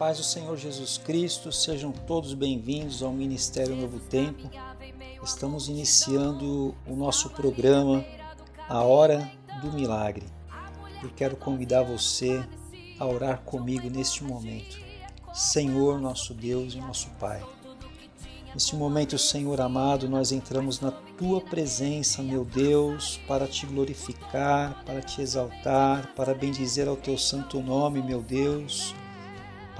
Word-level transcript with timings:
paz 0.00 0.16
do 0.16 0.24
Senhor 0.24 0.56
Jesus 0.56 0.96
Cristo, 0.96 1.52
sejam 1.52 1.92
todos 1.92 2.32
bem-vindos 2.32 3.02
ao 3.02 3.12
Ministério 3.12 3.76
Novo 3.76 4.00
Tempo. 4.00 4.48
Estamos 5.22 5.68
iniciando 5.68 6.74
o 6.88 6.96
nosso 6.96 7.28
programa 7.28 8.02
A 8.66 8.82
Hora 8.82 9.30
do 9.60 9.70
Milagre. 9.70 10.24
Eu 11.02 11.10
quero 11.10 11.36
convidar 11.36 11.82
você 11.82 12.42
a 12.98 13.04
orar 13.04 13.42
comigo 13.42 13.90
neste 13.90 14.24
momento. 14.24 14.80
Senhor, 15.34 16.00
nosso 16.00 16.32
Deus 16.32 16.72
e 16.72 16.78
nosso 16.78 17.10
Pai. 17.20 17.44
Neste 18.54 18.74
momento, 18.76 19.18
Senhor 19.18 19.60
amado, 19.60 20.08
nós 20.08 20.32
entramos 20.32 20.80
na 20.80 20.92
tua 21.18 21.42
presença, 21.42 22.22
meu 22.22 22.42
Deus, 22.42 23.20
para 23.28 23.46
te 23.46 23.66
glorificar, 23.66 24.82
para 24.82 25.02
te 25.02 25.20
exaltar, 25.20 26.14
para 26.14 26.32
bendizer 26.32 26.88
ao 26.88 26.96
teu 26.96 27.18
santo 27.18 27.60
nome, 27.60 28.00
meu 28.00 28.22
Deus 28.22 28.94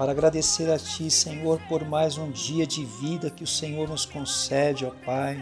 para 0.01 0.13
agradecer 0.13 0.67
a 0.71 0.79
Ti, 0.79 1.11
Senhor, 1.11 1.61
por 1.69 1.85
mais 1.85 2.17
um 2.17 2.31
dia 2.31 2.65
de 2.65 2.83
vida 2.83 3.29
que 3.29 3.43
o 3.43 3.47
Senhor 3.47 3.87
nos 3.87 4.03
concede, 4.03 4.83
ó 4.83 4.89
Pai. 5.05 5.39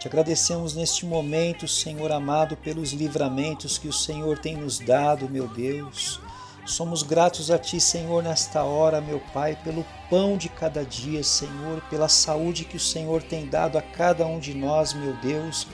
Te 0.00 0.08
agradecemos 0.08 0.74
neste 0.74 1.04
momento, 1.04 1.68
Senhor 1.68 2.10
amado, 2.10 2.56
pelos 2.56 2.92
livramentos 2.92 3.76
que 3.76 3.86
o 3.86 3.92
Senhor 3.92 4.38
tem 4.38 4.56
nos 4.56 4.78
dado, 4.78 5.28
meu 5.28 5.46
Deus. 5.46 6.18
Somos 6.64 7.02
gratos 7.02 7.50
a 7.50 7.58
Ti, 7.58 7.78
Senhor, 7.78 8.22
nesta 8.22 8.62
hora, 8.62 9.02
meu 9.02 9.20
Pai, 9.34 9.54
pelo 9.62 9.84
pão 10.08 10.38
de 10.38 10.48
cada 10.48 10.82
dia, 10.82 11.22
Senhor, 11.22 11.82
pela 11.90 12.08
saúde 12.08 12.64
que 12.64 12.78
o 12.78 12.80
Senhor 12.80 13.22
tem 13.22 13.46
dado 13.46 13.76
a 13.76 13.82
cada 13.82 14.24
um 14.24 14.38
de 14.38 14.54
nós, 14.54 14.94
meu 14.94 15.12
Deus. 15.18 15.66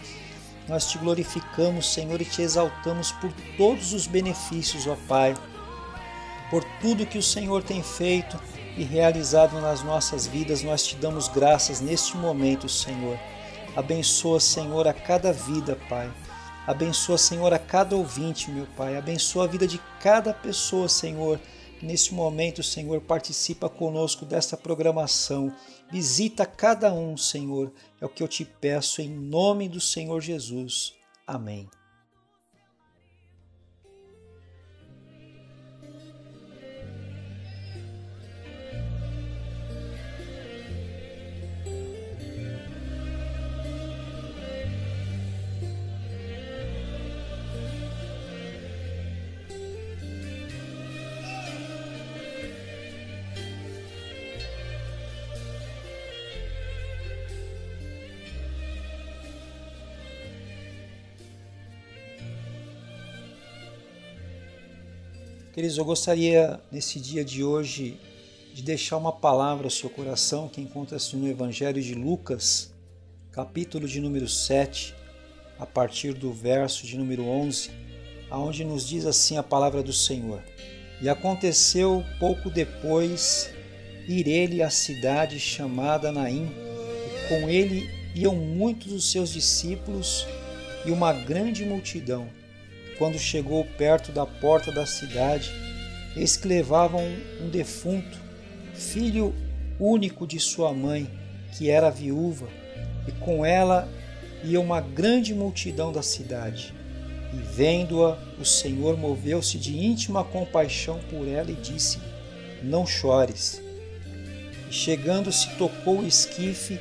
Nós 0.67 0.91
te 0.91 0.99
glorificamos, 0.99 1.93
Senhor, 1.93 2.21
e 2.21 2.25
te 2.25 2.43
exaltamos 2.43 3.13
por 3.13 3.33
todos 3.57 3.93
os 3.93 4.09
benefícios, 4.09 4.89
ó 4.89 4.97
Pai 5.07 5.33
por 6.51 6.65
tudo 6.81 7.07
que 7.07 7.19
o 7.19 7.23
Senhor 7.23 7.63
tem 7.63 7.83
feito 7.83 8.39
e 8.77 8.83
realizado 8.83 9.61
nas 9.61 9.83
nossas 9.83 10.27
vidas. 10.27 10.63
Nós 10.63 10.87
te 10.87 10.97
damos 10.97 11.29
graças 11.29 11.81
neste 11.81 12.17
momento, 12.17 12.69
Senhor. 12.69 13.19
Abençoa, 13.77 14.41
Senhor, 14.41 14.87
a 14.89 14.93
cada 14.93 15.33
vida, 15.33 15.79
Pai. 15.89 16.11
Abençoa, 16.67 17.17
Senhor, 17.17 17.53
a 17.53 17.59
cada 17.59 17.97
ouvinte, 17.97 18.51
meu 18.51 18.67
Pai. 18.77 18.97
Abençoa 18.97 19.45
a 19.45 19.49
vida 19.49 19.67
de 19.67 19.81
cada 20.01 20.35
pessoa, 20.35 20.89
Senhor. 20.89 21.41
Neste 21.83 22.13
momento, 22.13 22.63
Senhor, 22.63 23.01
participa 23.01 23.69
conosco 23.69 24.27
desta 24.27 24.57
programação. 24.57 25.55
Visita 25.91 26.45
cada 26.45 26.93
um, 26.93 27.17
Senhor. 27.17 27.73
É 28.01 28.05
o 28.05 28.09
que 28.09 28.23
eu 28.23 28.29
te 28.29 28.45
peço 28.45 29.01
em 29.01 29.09
nome 29.09 29.69
do 29.69 29.81
Senhor 29.81 30.21
Jesus. 30.21 30.93
Amém. 31.27 31.80
Queridos, 65.61 65.77
eu 65.77 65.85
gostaria 65.85 66.59
nesse 66.73 66.99
dia 66.99 67.23
de 67.23 67.45
hoje 67.45 68.01
de 68.55 68.63
deixar 68.63 68.97
uma 68.97 69.13
palavra 69.13 69.67
ao 69.67 69.71
seu 69.71 69.91
coração 69.91 70.49
que 70.49 70.59
encontra-se 70.59 71.15
no 71.15 71.29
Evangelho 71.29 71.83
de 71.83 71.95
Lucas, 71.95 72.73
capítulo 73.31 73.87
de 73.87 74.01
número 74.01 74.27
7, 74.27 74.95
a 75.59 75.67
partir 75.67 76.15
do 76.15 76.33
verso 76.33 76.87
de 76.87 76.97
número 76.97 77.27
11, 77.27 77.71
aonde 78.31 78.65
nos 78.65 78.89
diz 78.89 79.05
assim 79.05 79.37
a 79.37 79.43
palavra 79.43 79.83
do 79.83 79.93
Senhor. 79.93 80.43
E 80.99 81.11
aconteceu 81.11 82.03
pouco 82.19 82.49
depois 82.49 83.51
ir 84.09 84.29
ele 84.29 84.63
à 84.63 84.71
cidade 84.71 85.39
chamada 85.39 86.11
Naim, 86.11 86.47
e 86.47 87.29
com 87.29 87.51
ele 87.51 87.87
iam 88.15 88.35
muitos 88.35 88.91
dos 88.91 89.13
seus 89.13 89.31
discípulos 89.31 90.27
e 90.87 90.91
uma 90.91 91.13
grande 91.13 91.67
multidão 91.67 92.40
quando 93.01 93.19
chegou 93.19 93.65
perto 93.65 94.13
da 94.13 94.27
porta 94.27 94.71
da 94.71 94.85
cidade, 94.85 95.51
eis 96.15 96.37
que 96.37 96.47
levavam 96.47 97.03
um 97.41 97.49
defunto, 97.49 98.19
filho 98.75 99.35
único 99.79 100.27
de 100.27 100.39
sua 100.39 100.75
mãe, 100.75 101.09
que 101.57 101.71
era 101.71 101.89
viúva, 101.89 102.47
e 103.09 103.13
com 103.13 103.43
ela 103.43 103.89
ia 104.45 104.61
uma 104.61 104.83
grande 104.83 105.33
multidão 105.33 105.91
da 105.91 106.03
cidade. 106.03 106.75
E 107.33 107.39
vendo-a, 107.39 108.19
o 108.39 108.45
Senhor 108.45 108.99
moveu-se 108.99 109.57
de 109.57 109.79
íntima 109.79 110.23
compaixão 110.23 111.01
por 111.09 111.27
ela 111.27 111.51
e 111.51 111.55
disse: 111.55 111.99
Não 112.63 112.87
chores. 112.87 113.63
E 114.69 114.75
chegando-se, 114.75 115.49
tocou 115.57 116.01
o 116.01 116.07
esquife, 116.07 116.79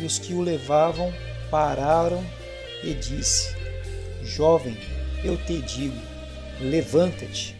e 0.00 0.06
os 0.06 0.18
que 0.18 0.32
o 0.32 0.40
levavam 0.40 1.12
pararam 1.50 2.24
e 2.82 2.94
disse: 2.94 3.54
Jovem, 4.22 4.78
eu 5.24 5.36
te 5.36 5.60
digo: 5.60 6.00
levanta-te. 6.60 7.56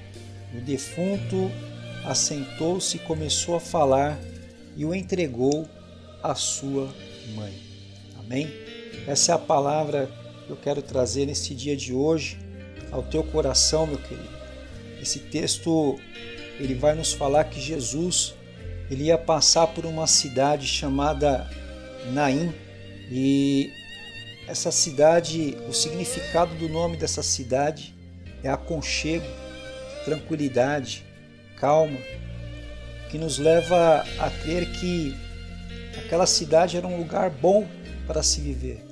O 0.54 0.60
defunto 0.60 1.50
assentou-se 2.04 2.96
e 2.96 3.00
começou 3.00 3.56
a 3.56 3.60
falar 3.60 4.18
e 4.76 4.84
o 4.84 4.94
entregou 4.94 5.66
à 6.22 6.34
sua 6.34 6.88
mãe. 7.34 7.54
Amém? 8.18 8.52
Essa 9.06 9.32
é 9.32 9.34
a 9.34 9.38
palavra 9.38 10.10
que 10.46 10.50
eu 10.50 10.56
quero 10.56 10.82
trazer 10.82 11.26
nesse 11.26 11.54
dia 11.54 11.76
de 11.76 11.94
hoje 11.94 12.38
ao 12.90 13.02
teu 13.02 13.22
coração, 13.24 13.86
meu 13.86 13.98
querido. 13.98 14.28
Esse 15.00 15.18
texto 15.18 15.98
ele 16.60 16.74
vai 16.74 16.94
nos 16.94 17.12
falar 17.12 17.44
que 17.44 17.60
Jesus 17.60 18.34
ele 18.90 19.04
ia 19.04 19.16
passar 19.16 19.68
por 19.68 19.86
uma 19.86 20.06
cidade 20.06 20.66
chamada 20.66 21.48
Naim 22.12 22.52
e 23.10 23.72
essa 24.46 24.72
cidade, 24.72 25.56
o 25.68 25.72
significado 25.72 26.54
do 26.56 26.68
nome 26.68 26.96
dessa 26.96 27.22
cidade 27.22 27.94
é 28.42 28.48
aconchego, 28.48 29.26
tranquilidade, 30.04 31.04
calma, 31.56 31.98
que 33.08 33.18
nos 33.18 33.38
leva 33.38 34.04
a 34.18 34.30
crer 34.30 34.70
que 34.72 35.16
aquela 35.96 36.26
cidade 36.26 36.76
era 36.76 36.86
um 36.86 36.98
lugar 36.98 37.30
bom 37.30 37.66
para 38.06 38.22
se 38.22 38.40
viver, 38.40 38.84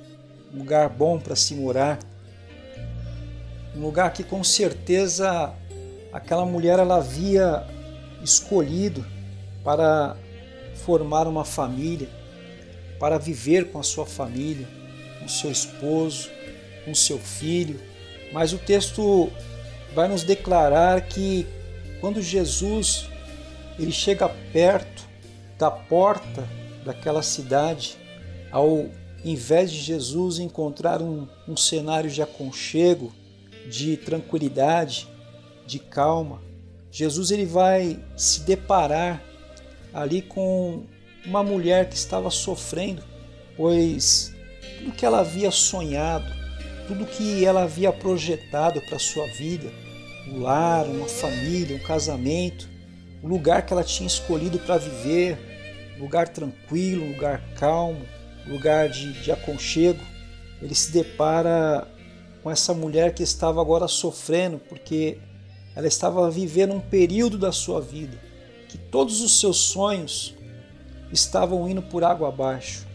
um 0.53 0.59
lugar 0.59 0.87
bom 0.89 1.19
para 1.19 1.35
se 1.35 1.53
morar, 1.53 1.99
um 3.75 3.81
lugar 3.81 4.13
que 4.13 4.23
com 4.23 4.43
certeza 4.43 5.53
aquela 6.13 6.45
mulher 6.45 6.79
ela 6.79 6.97
havia 6.97 7.67
escolhido 8.23 9.05
para 9.63 10.15
formar 10.85 11.27
uma 11.27 11.43
família, 11.43 12.09
para 12.99 13.17
viver 13.17 13.71
com 13.71 13.79
a 13.79 13.83
sua 13.83 14.05
família 14.05 14.80
com 15.21 15.27
seu 15.27 15.51
esposo, 15.51 16.29
com 16.83 16.93
seu 16.95 17.19
filho, 17.19 17.79
mas 18.33 18.51
o 18.51 18.57
texto 18.57 19.31
vai 19.93 20.07
nos 20.07 20.23
declarar 20.23 21.01
que 21.01 21.45
quando 21.99 22.21
Jesus 22.21 23.07
ele 23.77 23.91
chega 23.91 24.27
perto 24.51 25.07
da 25.57 25.69
porta 25.69 26.47
daquela 26.83 27.21
cidade, 27.21 27.97
ao 28.51 28.89
invés 29.23 29.71
de 29.71 29.79
Jesus 29.79 30.39
encontrar 30.39 31.01
um, 31.01 31.27
um 31.47 31.55
cenário 31.55 32.09
de 32.09 32.21
aconchego, 32.21 33.13
de 33.69 33.95
tranquilidade, 33.97 35.07
de 35.67 35.77
calma, 35.77 36.41
Jesus 36.91 37.31
ele 37.31 37.45
vai 37.45 38.03
se 38.17 38.41
deparar 38.41 39.23
ali 39.93 40.21
com 40.21 40.83
uma 41.25 41.43
mulher 41.43 41.87
que 41.87 41.95
estava 41.95 42.31
sofrendo, 42.31 43.03
pois 43.55 44.33
tudo 44.79 44.91
que 44.91 45.05
ela 45.05 45.19
havia 45.19 45.51
sonhado, 45.51 46.25
tudo 46.87 47.05
que 47.05 47.45
ela 47.45 47.63
havia 47.63 47.91
projetado 47.91 48.81
para 48.81 48.99
sua 48.99 49.25
vida, 49.27 49.71
um 50.27 50.41
lar, 50.41 50.85
uma 50.85 51.07
família, 51.07 51.75
um 51.75 51.79
casamento, 51.79 52.69
o 53.21 53.27
lugar 53.27 53.65
que 53.65 53.73
ela 53.73 53.83
tinha 53.83 54.07
escolhido 54.07 54.59
para 54.59 54.77
viver, 54.77 55.37
um 55.97 56.01
lugar 56.01 56.27
tranquilo, 56.27 57.05
um 57.05 57.13
lugar 57.13 57.41
calmo, 57.55 58.05
um 58.47 58.53
lugar 58.53 58.89
de, 58.89 59.13
de 59.21 59.31
aconchego, 59.31 60.03
ele 60.61 60.75
se 60.75 60.91
depara 60.91 61.87
com 62.43 62.49
essa 62.49 62.73
mulher 62.73 63.13
que 63.13 63.23
estava 63.23 63.61
agora 63.61 63.87
sofrendo 63.87 64.59
porque 64.59 65.17
ela 65.75 65.87
estava 65.87 66.29
vivendo 66.29 66.73
um 66.73 66.79
período 66.79 67.37
da 67.37 67.51
sua 67.51 67.79
vida 67.79 68.17
que 68.71 68.77
todos 68.77 69.21
os 69.21 69.39
seus 69.39 69.57
sonhos 69.57 70.33
estavam 71.11 71.67
indo 71.67 71.81
por 71.81 72.05
água 72.05 72.29
abaixo. 72.29 72.87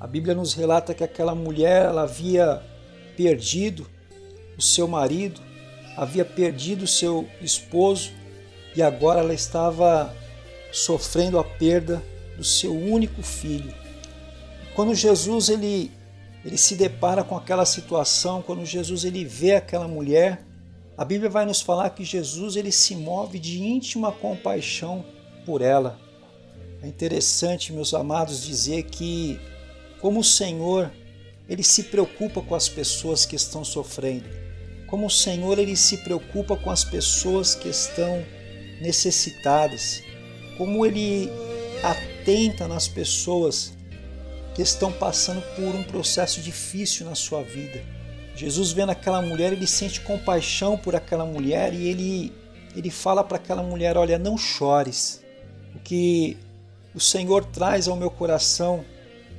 A 0.00 0.06
Bíblia 0.06 0.34
nos 0.34 0.54
relata 0.54 0.94
que 0.94 1.02
aquela 1.02 1.34
mulher 1.34 1.86
ela 1.86 2.02
havia 2.02 2.62
perdido 3.16 3.86
o 4.56 4.62
seu 4.62 4.86
marido, 4.86 5.40
havia 5.96 6.24
perdido 6.24 6.84
o 6.84 6.88
seu 6.88 7.28
esposo 7.40 8.12
e 8.76 8.82
agora 8.82 9.20
ela 9.20 9.34
estava 9.34 10.14
sofrendo 10.72 11.38
a 11.38 11.44
perda 11.44 12.02
do 12.36 12.44
seu 12.44 12.72
único 12.72 13.22
filho. 13.22 13.74
Quando 14.74 14.94
Jesus 14.94 15.48
ele 15.48 15.90
ele 16.44 16.56
se 16.56 16.76
depara 16.76 17.24
com 17.24 17.36
aquela 17.36 17.66
situação, 17.66 18.40
quando 18.40 18.64
Jesus 18.64 19.04
ele 19.04 19.24
vê 19.24 19.56
aquela 19.56 19.88
mulher, 19.88 20.46
a 20.96 21.04
Bíblia 21.04 21.28
vai 21.28 21.44
nos 21.44 21.60
falar 21.60 21.90
que 21.90 22.04
Jesus 22.04 22.54
ele 22.54 22.70
se 22.70 22.94
move 22.94 23.38
de 23.40 23.60
íntima 23.60 24.12
compaixão 24.12 25.04
por 25.44 25.60
ela. 25.60 25.98
É 26.80 26.86
interessante, 26.86 27.72
meus 27.72 27.92
amados, 27.92 28.46
dizer 28.46 28.84
que 28.84 29.40
como 30.00 30.20
o 30.20 30.24
Senhor 30.24 30.90
ele 31.48 31.62
se 31.62 31.84
preocupa 31.84 32.42
com 32.42 32.54
as 32.54 32.68
pessoas 32.68 33.24
que 33.24 33.34
estão 33.34 33.64
sofrendo. 33.64 34.28
Como 34.86 35.06
o 35.06 35.10
Senhor 35.10 35.58
ele 35.58 35.76
se 35.76 35.98
preocupa 35.98 36.56
com 36.56 36.70
as 36.70 36.84
pessoas 36.84 37.54
que 37.54 37.68
estão 37.68 38.24
necessitadas. 38.80 40.02
Como 40.56 40.84
ele 40.84 41.30
atenta 41.82 42.68
nas 42.68 42.86
pessoas 42.86 43.72
que 44.54 44.62
estão 44.62 44.92
passando 44.92 45.40
por 45.54 45.74
um 45.74 45.82
processo 45.82 46.40
difícil 46.40 47.06
na 47.06 47.14
sua 47.14 47.42
vida. 47.42 47.82
Jesus 48.34 48.72
vendo 48.72 48.90
aquela 48.90 49.22
mulher, 49.22 49.52
ele 49.52 49.66
sente 49.66 50.00
compaixão 50.00 50.76
por 50.76 50.94
aquela 50.94 51.24
mulher 51.24 51.72
e 51.72 51.88
ele 51.88 52.32
ele 52.76 52.90
fala 52.90 53.24
para 53.24 53.36
aquela 53.36 53.62
mulher: 53.62 53.96
"Olha, 53.96 54.18
não 54.18 54.36
chores". 54.36 55.22
O 55.74 55.78
que 55.78 56.36
o 56.94 57.00
Senhor 57.00 57.44
traz 57.44 57.88
ao 57.88 57.96
meu 57.96 58.10
coração 58.10 58.84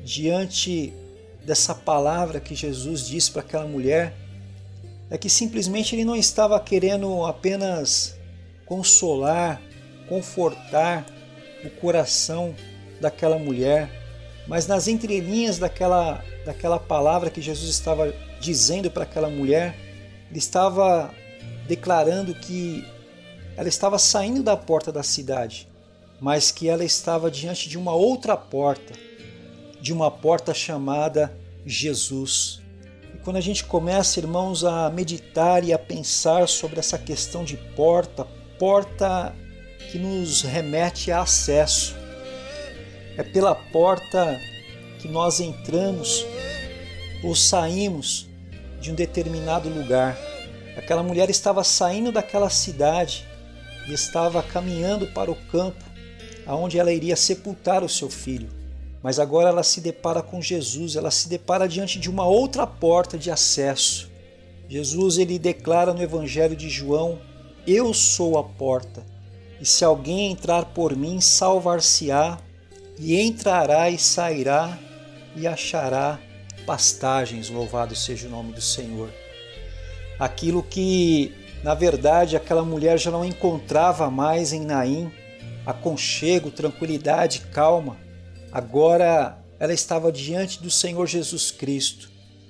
diante 0.04 0.94
dessa 1.46 1.74
palavra 1.74 2.40
que 2.40 2.56
Jesus 2.56 3.08
disse 3.08 3.32
para 3.32 3.42
aquela 3.42 3.66
mulher 3.66 4.14
é 5.10 5.18
que 5.18 5.30
simplesmente 5.30 5.96
ele 5.96 6.06
não 6.06 6.16
estava 6.16 6.60
querendo 6.60 7.26
apenas 7.26 8.16
consolar, 8.66 9.62
confortar 10.08 11.06
o 11.66 11.70
coração 11.70 12.56
daquela 13.02 13.38
mulher, 13.38 13.90
mas 14.48 14.68
nas 14.68 14.88
entrelinhas 14.88 15.58
daquela, 15.58 16.24
daquela 16.46 16.80
palavra 16.80 17.30
que 17.30 17.42
Jesus 17.42 17.70
estava 17.70 18.14
dizendo 18.40 18.92
para 18.92 19.04
aquela 19.04 19.30
mulher, 19.30 19.76
ele 20.30 20.40
estava 20.40 21.14
declarando 21.68 22.34
que 22.36 22.86
ela 23.58 23.68
estava 23.68 23.98
saindo 23.98 24.44
da 24.44 24.56
porta 24.56 24.92
da 24.92 25.04
cidade, 25.04 25.68
mas 26.20 26.52
que 26.52 26.70
ela 26.70 26.84
estava 26.84 27.30
diante 27.32 27.68
de 27.68 27.78
uma 27.78 27.94
outra 27.94 28.38
porta, 28.38 28.94
de 29.82 29.94
uma 29.94 30.12
porta 30.12 30.54
chamada 30.54 31.36
Jesus. 31.66 32.62
E 33.14 33.18
quando 33.20 33.38
a 33.38 33.42
gente 33.42 33.64
começa, 33.64 34.20
irmãos, 34.20 34.64
a 34.64 34.90
meditar 34.90 35.64
e 35.64 35.74
a 35.74 35.80
pensar 35.80 36.48
sobre 36.48 36.80
essa 36.80 36.98
questão 36.98 37.44
de 37.44 37.58
porta, 37.76 38.26
porta 38.58 39.34
que 39.92 39.98
nos 39.98 40.42
remete 40.42 41.12
a 41.12 41.22
acesso, 41.22 41.96
é 43.18 43.24
pela 43.24 43.56
porta 43.56 44.40
que 45.00 45.08
nós 45.08 45.40
entramos 45.40 46.26
ou 47.24 47.36
saímos 47.36 48.28
de 48.80 48.92
um 48.92 48.96
determinado 48.96 49.70
lugar. 49.70 50.18
Aquela 50.78 51.04
mulher 51.04 51.30
estava 51.30 51.64
saindo 51.64 52.12
daquela 52.12 52.50
cidade 52.50 53.28
e 53.88 53.94
estava 53.94 54.42
caminhando 54.42 55.08
para 55.08 55.32
o 55.32 55.36
campo 55.36 55.84
aonde 56.46 56.80
ela 56.80 56.92
iria 56.92 57.16
sepultar 57.16 57.84
o 57.84 57.90
seu 57.90 58.10
filho. 58.10 58.59
Mas 59.02 59.20
agora 59.20 59.50
ela 59.50 59.64
se 59.64 59.80
depara 59.80 60.22
com 60.22 60.42
Jesus, 60.42 60.96
ela 60.96 61.12
se 61.12 61.30
depara 61.30 61.68
diante 61.68 62.00
de 62.00 62.10
uma 62.10 62.26
outra 62.26 62.68
porta 62.68 63.18
de 63.18 63.32
acesso. 63.32 64.10
Jesus 64.68 65.18
ele 65.18 65.40
declara 65.40 65.94
no 65.94 66.02
Evangelho 66.02 66.56
de 66.56 66.70
João: 66.70 67.20
Eu 67.66 67.94
sou 67.94 68.38
a 68.38 68.44
porta, 68.44 69.06
e 69.60 69.66
se 69.66 69.86
alguém 69.86 70.32
entrar 70.32 70.66
por 70.66 70.96
mim, 70.96 71.22
salvar-se-á 71.22 72.38
e 72.98 73.20
entrará 73.20 73.90
e 73.90 73.98
sairá 73.98 74.78
e 75.36 75.48
achará 75.48 76.20
pastagens. 76.66 77.50
Louvado 77.50 77.96
seja 77.96 78.28
o 78.28 78.32
nome 78.32 78.52
do 78.52 78.62
Senhor. 78.62 79.10
Aquilo 80.20 80.62
que, 80.62 81.34
na 81.64 81.74
verdade, 81.74 82.36
aquela 82.36 82.64
mulher 82.64 83.00
já 83.00 83.10
não 83.10 83.24
encontrava 83.24 84.10
mais 84.12 84.52
em 84.52 84.66
Naim, 84.66 85.10
aconchego, 85.66 86.52
tranquilidade, 86.52 87.40
calma, 87.54 87.98
agora 88.52 89.38
ela 89.60 89.74
estava 89.74 90.12
diante 90.12 90.62
do 90.62 90.72
Senhor 90.72 91.06
Jesus 91.06 91.52
Cristo, 91.52 92.10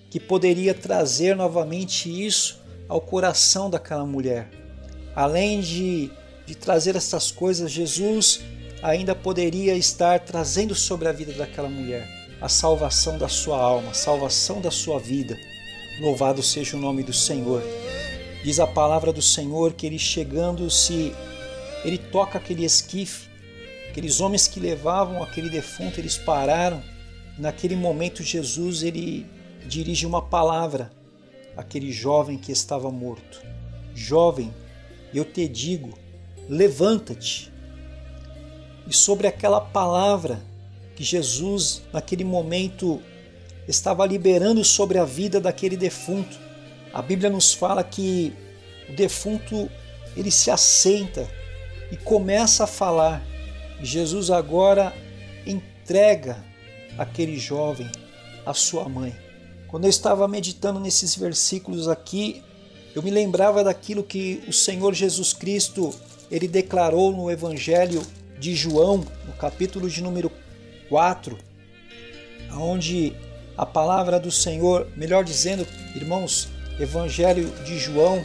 que 0.10 0.20
poderia 0.20 0.74
trazer 0.74 1.36
novamente 1.36 2.10
isso 2.26 2.62
ao 2.88 3.02
coração 3.02 3.70
daquela 3.70 4.06
mulher. 4.06 4.50
Além 5.16 5.62
de, 5.62 6.12
de 6.46 6.56
trazer 6.56 6.96
essas 6.96 7.32
coisas, 7.32 7.72
Jesus 7.72 8.42
ainda 8.82 9.14
poderia 9.14 9.76
estar 9.76 10.20
trazendo 10.20 10.74
sobre 10.74 11.08
a 11.08 11.12
vida 11.12 11.34
daquela 11.34 11.70
mulher 11.70 12.20
a 12.42 12.48
salvação 12.48 13.18
da 13.18 13.28
sua 13.28 13.60
alma, 13.60 13.92
a 13.92 13.94
salvação 13.94 14.62
da 14.62 14.72
sua 14.72 14.98
vida. 15.00 15.38
Louvado 16.00 16.42
seja 16.42 16.78
o 16.78 16.80
nome 16.80 17.04
do 17.04 17.12
Senhor. 17.12 17.62
Diz 18.44 18.60
a 18.60 18.68
palavra 18.68 19.12
do 19.12 19.22
Senhor 19.22 19.74
que 19.74 19.86
ele 19.86 20.00
chegando-se, 20.00 21.14
ele 21.84 21.98
toca 21.98 22.38
aquele 22.38 22.64
esquife, 22.64 23.29
aqueles 24.00 24.22
homens 24.22 24.48
que 24.48 24.62
levavam 24.62 25.22
aquele 25.22 25.50
defunto, 25.50 26.00
eles 26.00 26.18
pararam. 26.18 26.82
Naquele 27.38 27.76
momento 27.76 28.24
Jesus 28.24 28.82
ele 28.82 29.26
dirige 29.68 30.06
uma 30.06 30.22
palavra 30.22 30.90
àquele 31.58 31.92
jovem 31.92 32.38
que 32.38 32.50
estava 32.50 32.90
morto. 32.90 33.42
Jovem, 33.94 34.54
eu 35.14 35.26
te 35.26 35.50
digo, 35.50 36.00
levanta-te 36.48 37.52
e 38.88 38.94
sobre 38.94 39.28
aquela 39.28 39.60
palavra 39.60 40.42
que 40.96 41.04
Jesus, 41.04 41.82
naquele 41.92 42.24
momento, 42.24 43.02
estava 43.68 44.06
liberando 44.06 44.64
sobre 44.64 44.98
a 44.98 45.04
vida 45.04 45.42
daquele 45.42 45.76
defunto. 45.76 46.40
A 46.94 47.02
Bíblia 47.02 47.30
nos 47.30 47.54
fala 47.54 47.84
que 47.84 48.34
o 48.88 48.96
defunto 48.96 49.70
ele 50.16 50.32
se 50.32 50.50
assenta 50.50 51.30
e 51.92 51.98
começa 51.98 52.64
a 52.64 52.68
falar. 52.68 53.22
Jesus 53.82 54.30
agora 54.30 54.94
entrega 55.46 56.44
aquele 56.98 57.38
jovem 57.38 57.90
à 58.46 58.54
sua 58.54 58.88
mãe. 58.88 59.16
Quando 59.68 59.86
eu 59.86 59.90
estava 59.90 60.28
meditando 60.28 60.80
nesses 60.80 61.16
versículos 61.16 61.88
aqui, 61.88 62.44
eu 62.96 63.04
me 63.04 63.12
lembrava 63.12 63.64
daquilo 63.64 64.04
que 64.04 64.42
o 64.48 64.54
Senhor 64.54 64.94
Jesus 64.94 65.32
Cristo 65.32 65.94
ele 66.32 66.48
declarou 66.48 67.12
no 67.12 67.30
Evangelho 67.30 68.02
de 68.40 68.56
João, 68.56 69.06
no 69.26 69.34
capítulo 69.34 69.90
de 69.90 70.02
número 70.02 70.32
4, 70.90 71.38
onde 72.54 73.16
a 73.58 73.66
palavra 73.66 74.20
do 74.20 74.32
Senhor, 74.32 74.88
melhor 74.96 75.24
dizendo, 75.24 75.68
irmãos, 75.96 76.50
Evangelho 76.80 77.50
de 77.66 77.78
João, 77.78 78.24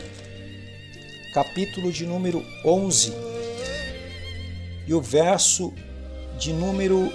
capítulo 1.35 1.91
de 1.93 2.07
número 2.07 2.45
11, 2.65 3.13
e 4.87 4.95
o 4.95 5.01
verso 5.01 5.73
de 6.39 6.53
número 6.53 7.13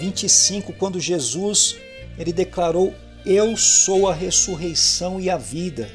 25, 0.00 0.72
quando 0.72 1.00
Jesus 1.00 1.76
ele 2.18 2.32
declarou: 2.32 2.94
Eu 3.24 3.56
sou 3.56 4.08
a 4.08 4.14
ressurreição 4.14 5.20
e 5.20 5.30
a 5.30 5.36
vida. 5.36 5.90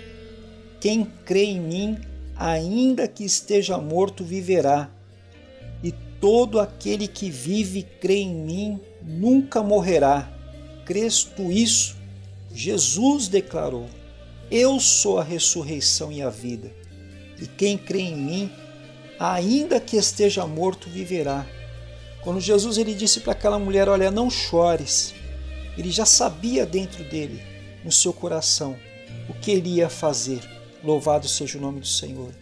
Quem 0.79 1.05
crê 1.25 1.45
em 1.45 1.59
mim, 1.59 1.97
ainda 2.35 3.07
que 3.07 3.23
esteja 3.23 3.77
morto, 3.77 4.23
viverá 4.23 4.89
todo 6.19 6.59
aquele 6.59 7.07
que 7.07 7.29
vive 7.29 7.79
e 7.79 7.83
crê 7.83 8.17
em 8.17 8.33
mim 8.33 8.79
nunca 9.01 9.61
morrerá. 9.61 10.31
Crês 10.85 11.23
tu 11.23 11.51
isso? 11.51 11.95
Jesus 12.53 13.27
declarou: 13.27 13.87
Eu 14.49 14.79
sou 14.79 15.19
a 15.19 15.23
ressurreição 15.23 16.11
e 16.11 16.21
a 16.21 16.29
vida, 16.29 16.71
e 17.39 17.45
quem 17.45 17.77
crê 17.77 18.01
em 18.01 18.15
mim, 18.15 18.51
ainda 19.19 19.79
que 19.79 19.97
esteja 19.97 20.45
morto, 20.45 20.89
viverá. 20.89 21.45
Quando 22.23 22.41
Jesus 22.41 22.77
ele 22.77 22.93
disse 22.93 23.21
para 23.21 23.31
aquela 23.31 23.59
mulher: 23.59 23.87
Olha, 23.87 24.11
não 24.11 24.29
chores, 24.29 25.13
ele 25.77 25.91
já 25.91 26.05
sabia 26.05 26.65
dentro 26.65 27.03
dele, 27.03 27.41
no 27.83 27.91
seu 27.91 28.11
coração, 28.11 28.77
o 29.29 29.33
que 29.33 29.51
ele 29.51 29.75
ia 29.75 29.89
fazer. 29.89 30.41
Louvado 30.83 31.27
seja 31.27 31.57
o 31.57 31.61
nome 31.61 31.79
do 31.79 31.87
Senhor. 31.87 32.33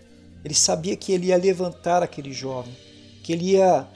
Ele 0.44 0.54
sabia 0.54 0.96
que 0.96 1.12
ele 1.12 1.28
ia 1.28 1.38
levantar 1.38 2.04
aquele 2.04 2.32
jovem 2.32 2.74
que 3.26 3.34
ele 3.34 3.54
ia 3.54 3.88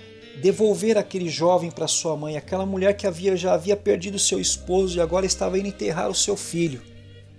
devolver 0.41 0.97
aquele 0.97 1.29
jovem 1.29 1.69
para 1.69 1.87
sua 1.87 2.17
mãe, 2.17 2.35
aquela 2.35 2.65
mulher 2.65 2.97
que 2.97 3.05
havia 3.05 3.37
já 3.37 3.53
havia 3.53 3.77
perdido 3.77 4.17
seu 4.17 4.39
esposo 4.39 4.97
e 4.97 5.01
agora 5.01 5.23
estava 5.23 5.59
indo 5.59 5.67
enterrar 5.67 6.09
o 6.09 6.15
seu 6.15 6.35
filho. 6.35 6.81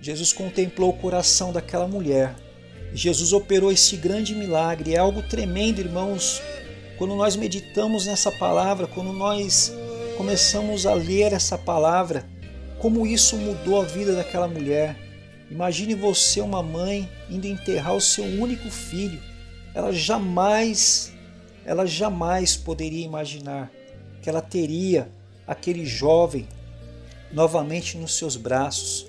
Jesus 0.00 0.32
contemplou 0.32 0.90
o 0.90 0.96
coração 0.96 1.52
daquela 1.52 1.88
mulher. 1.88 2.36
Jesus 2.92 3.32
operou 3.32 3.70
esse 3.70 3.96
grande 3.96 4.34
milagre. 4.34 4.94
É 4.94 4.98
algo 4.98 5.22
tremendo, 5.22 5.80
irmãos. 5.80 6.42
Quando 6.98 7.14
nós 7.14 7.36
meditamos 7.36 8.06
nessa 8.06 8.30
palavra, 8.32 8.86
quando 8.86 9.12
nós 9.12 9.72
começamos 10.16 10.86
a 10.86 10.94
ler 10.94 11.32
essa 11.32 11.56
palavra, 11.56 12.26
como 12.78 13.06
isso 13.06 13.36
mudou 13.36 13.80
a 13.80 13.84
vida 13.84 14.14
daquela 14.14 14.48
mulher. 14.48 14.96
Imagine 15.50 15.94
você, 15.94 16.40
uma 16.40 16.62
mãe, 16.62 17.08
indo 17.28 17.46
enterrar 17.46 17.94
o 17.94 18.00
seu 18.00 18.24
único 18.24 18.70
filho. 18.70 19.20
Ela 19.74 19.92
jamais 19.92 21.12
ela 21.64 21.86
jamais 21.86 22.56
poderia 22.56 23.04
imaginar 23.04 23.70
que 24.22 24.28
ela 24.28 24.40
teria 24.40 25.10
aquele 25.46 25.84
jovem 25.84 26.48
novamente 27.32 27.96
nos 27.96 28.16
seus 28.16 28.36
braços, 28.36 29.06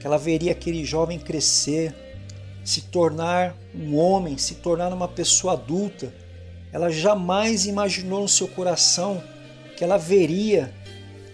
que 0.00 0.06
ela 0.06 0.16
veria 0.16 0.52
aquele 0.52 0.84
jovem 0.84 1.18
crescer, 1.18 1.94
se 2.68 2.82
tornar 2.82 3.56
um 3.74 3.96
homem, 3.96 4.36
se 4.36 4.56
tornar 4.56 4.92
uma 4.92 5.08
pessoa 5.08 5.54
adulta. 5.54 6.12
Ela 6.70 6.90
jamais 6.90 7.64
imaginou 7.64 8.20
no 8.20 8.28
seu 8.28 8.46
coração 8.46 9.24
que 9.74 9.82
ela 9.82 9.96
veria, 9.96 10.74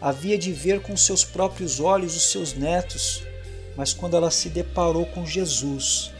havia 0.01 0.39
de 0.39 0.53
ver 0.53 0.81
com 0.81 0.97
seus 0.97 1.25
próprios 1.25 1.81
olhos 1.81 2.15
os 2.15 2.31
seus 2.31 2.55
netos, 2.55 3.25
mas 3.77 3.93
quando 3.93 4.17
ela 4.17 4.31
se 4.31 4.49
deparou 4.49 5.07
com 5.07 5.27
Jesus, 5.27 6.13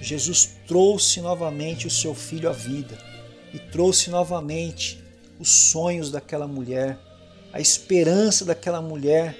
Jesus 0.00 0.50
trouxe 0.68 1.20
novamente 1.20 1.88
o 1.88 1.90
seu 1.90 2.14
filho 2.14 2.48
à 2.48 2.52
vida 2.52 2.96
e 3.52 3.58
trouxe 3.58 4.08
novamente 4.08 5.02
os 5.40 5.48
sonhos 5.48 6.12
daquela 6.12 6.46
mulher, 6.46 6.96
a 7.52 7.60
esperança 7.60 8.44
daquela 8.44 8.80
mulher 8.80 9.36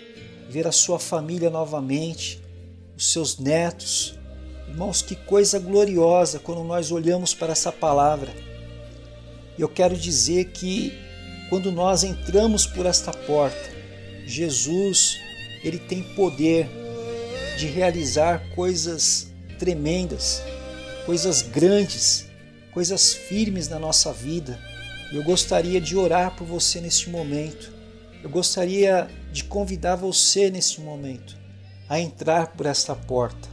ver 0.49 0.67
a 0.67 0.73
sua 0.73 0.99
família 0.99 1.51
novamente, 1.51 2.43
os 2.97 3.13
seus 3.13 3.39
netos. 3.39 4.19
Irmãos, 4.71 5.03
que 5.03 5.17
coisa 5.17 5.59
gloriosa 5.59 6.39
quando 6.39 6.63
nós 6.63 6.93
olhamos 6.93 7.35
para 7.35 7.51
essa 7.51 7.73
palavra. 7.73 8.33
Eu 9.59 9.69
quero 9.69 9.97
dizer 9.97 10.53
que 10.53 10.97
quando 11.49 11.73
nós 11.73 12.05
entramos 12.05 12.67
por 12.67 12.87
esta 12.87 13.13
porta, 13.13 13.69
Jesus, 14.25 15.19
ele 15.65 15.81
tem 15.81 16.05
poder 16.15 16.71
de 17.59 17.67
realizar 17.67 18.49
coisas 18.55 19.27
tremendas, 19.59 20.41
coisas 21.05 21.43
grandes, 21.43 22.27
coisas 22.73 23.13
firmes 23.13 23.69
na 23.69 23.79
nossa 23.81 24.13
vida. 24.13 24.57
Eu 25.13 25.25
gostaria 25.25 25.81
de 25.81 25.97
orar 25.97 26.37
por 26.37 26.47
você 26.47 26.81
neste 26.81 27.11
momento. 27.11 27.73
Eu 28.23 28.31
gostaria 28.31 29.11
de 29.33 29.43
convidar 29.43 29.97
você 29.97 30.49
neste 30.49 30.81
momento 30.81 31.37
a 31.89 31.99
entrar 31.99 32.53
por 32.53 32.67
esta 32.67 32.95
porta, 32.95 33.49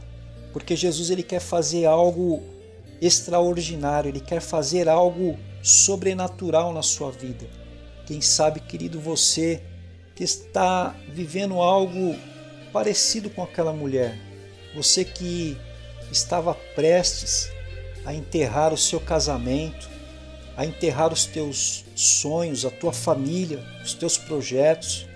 porque 0.52 0.74
Jesus 0.76 1.10
ele 1.10 1.22
quer 1.22 1.40
fazer 1.40 1.86
algo 1.86 2.42
extraordinário, 3.00 4.08
ele 4.08 4.20
quer 4.20 4.40
fazer 4.40 4.88
algo 4.88 5.38
sobrenatural 5.62 6.72
na 6.72 6.82
sua 6.82 7.10
vida. 7.10 7.46
Quem 8.06 8.20
sabe, 8.20 8.60
querido, 8.60 8.98
você 8.98 9.62
que 10.14 10.24
está 10.24 10.96
vivendo 11.08 11.60
algo 11.60 12.16
parecido 12.72 13.30
com 13.30 13.42
aquela 13.42 13.72
mulher, 13.72 14.18
você 14.74 15.04
que 15.04 15.56
estava 16.10 16.54
prestes 16.74 17.50
a 18.04 18.14
enterrar 18.14 18.72
o 18.72 18.78
seu 18.78 18.98
casamento, 18.98 19.88
a 20.56 20.64
enterrar 20.64 21.12
os 21.12 21.24
teus 21.24 21.84
sonhos, 21.94 22.64
a 22.64 22.70
tua 22.70 22.92
família, 22.92 23.64
os 23.84 23.94
teus 23.94 24.16
projetos, 24.18 25.06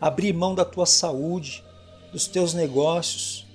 abrir 0.00 0.32
mão 0.32 0.54
da 0.54 0.64
tua 0.64 0.86
saúde, 0.86 1.62
dos 2.12 2.26
teus 2.26 2.54
negócios, 2.54 3.46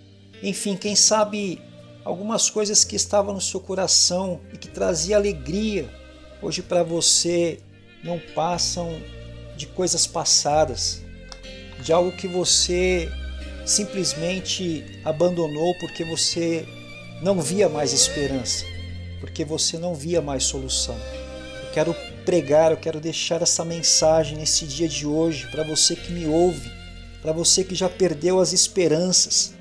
enfim, 0.41 0.75
quem 0.75 0.95
sabe 0.95 1.61
algumas 2.05 2.49
coisas 2.49 2.83
que 2.83 2.95
estavam 2.95 3.33
no 3.33 3.41
seu 3.41 3.59
coração 3.59 4.39
e 4.53 4.57
que 4.57 4.67
trazia 4.67 5.17
alegria, 5.17 5.89
hoje 6.41 6.61
para 6.61 6.83
você 6.83 7.59
não 8.03 8.19
passam 8.33 9.01
de 9.55 9.65
coisas 9.65 10.05
passadas, 10.05 11.01
de 11.81 11.91
algo 11.91 12.11
que 12.11 12.27
você 12.27 13.11
simplesmente 13.65 15.01
abandonou 15.03 15.75
porque 15.79 16.05
você 16.05 16.65
não 17.21 17.41
via 17.41 17.67
mais 17.67 17.91
esperança, 17.91 18.63
porque 19.19 19.43
você 19.43 19.77
não 19.77 19.93
via 19.93 20.21
mais 20.21 20.43
solução. 20.43 20.95
Eu 21.63 21.71
quero 21.73 21.95
pregar, 22.23 22.71
eu 22.71 22.77
quero 22.77 22.99
deixar 22.99 23.41
essa 23.41 23.65
mensagem 23.65 24.37
nesse 24.37 24.65
dia 24.65 24.87
de 24.87 25.05
hoje 25.07 25.47
para 25.47 25.63
você 25.63 25.95
que 25.95 26.11
me 26.11 26.27
ouve, 26.27 26.71
para 27.21 27.31
você 27.31 27.63
que 27.63 27.73
já 27.73 27.89
perdeu 27.89 28.39
as 28.39 28.53
esperanças, 28.53 29.56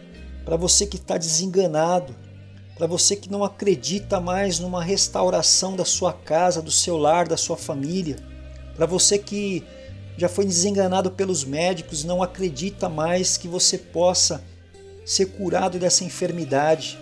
para 0.46 0.56
você 0.56 0.86
que 0.86 0.96
está 0.96 1.18
desenganado, 1.18 2.14
para 2.78 2.86
você 2.86 3.16
que 3.16 3.28
não 3.28 3.42
acredita 3.42 4.20
mais 4.20 4.60
numa 4.60 4.82
restauração 4.82 5.74
da 5.74 5.84
sua 5.84 6.12
casa, 6.12 6.62
do 6.62 6.70
seu 6.70 6.96
lar, 6.96 7.26
da 7.26 7.36
sua 7.36 7.56
família, 7.56 8.16
para 8.76 8.86
você 8.86 9.18
que 9.18 9.64
já 10.16 10.28
foi 10.28 10.46
desenganado 10.46 11.10
pelos 11.10 11.44
médicos, 11.44 12.04
não 12.04 12.22
acredita 12.22 12.88
mais 12.88 13.36
que 13.36 13.48
você 13.48 13.76
possa 13.76 14.42
ser 15.04 15.26
curado 15.26 15.80
dessa 15.80 16.04
enfermidade. 16.04 16.96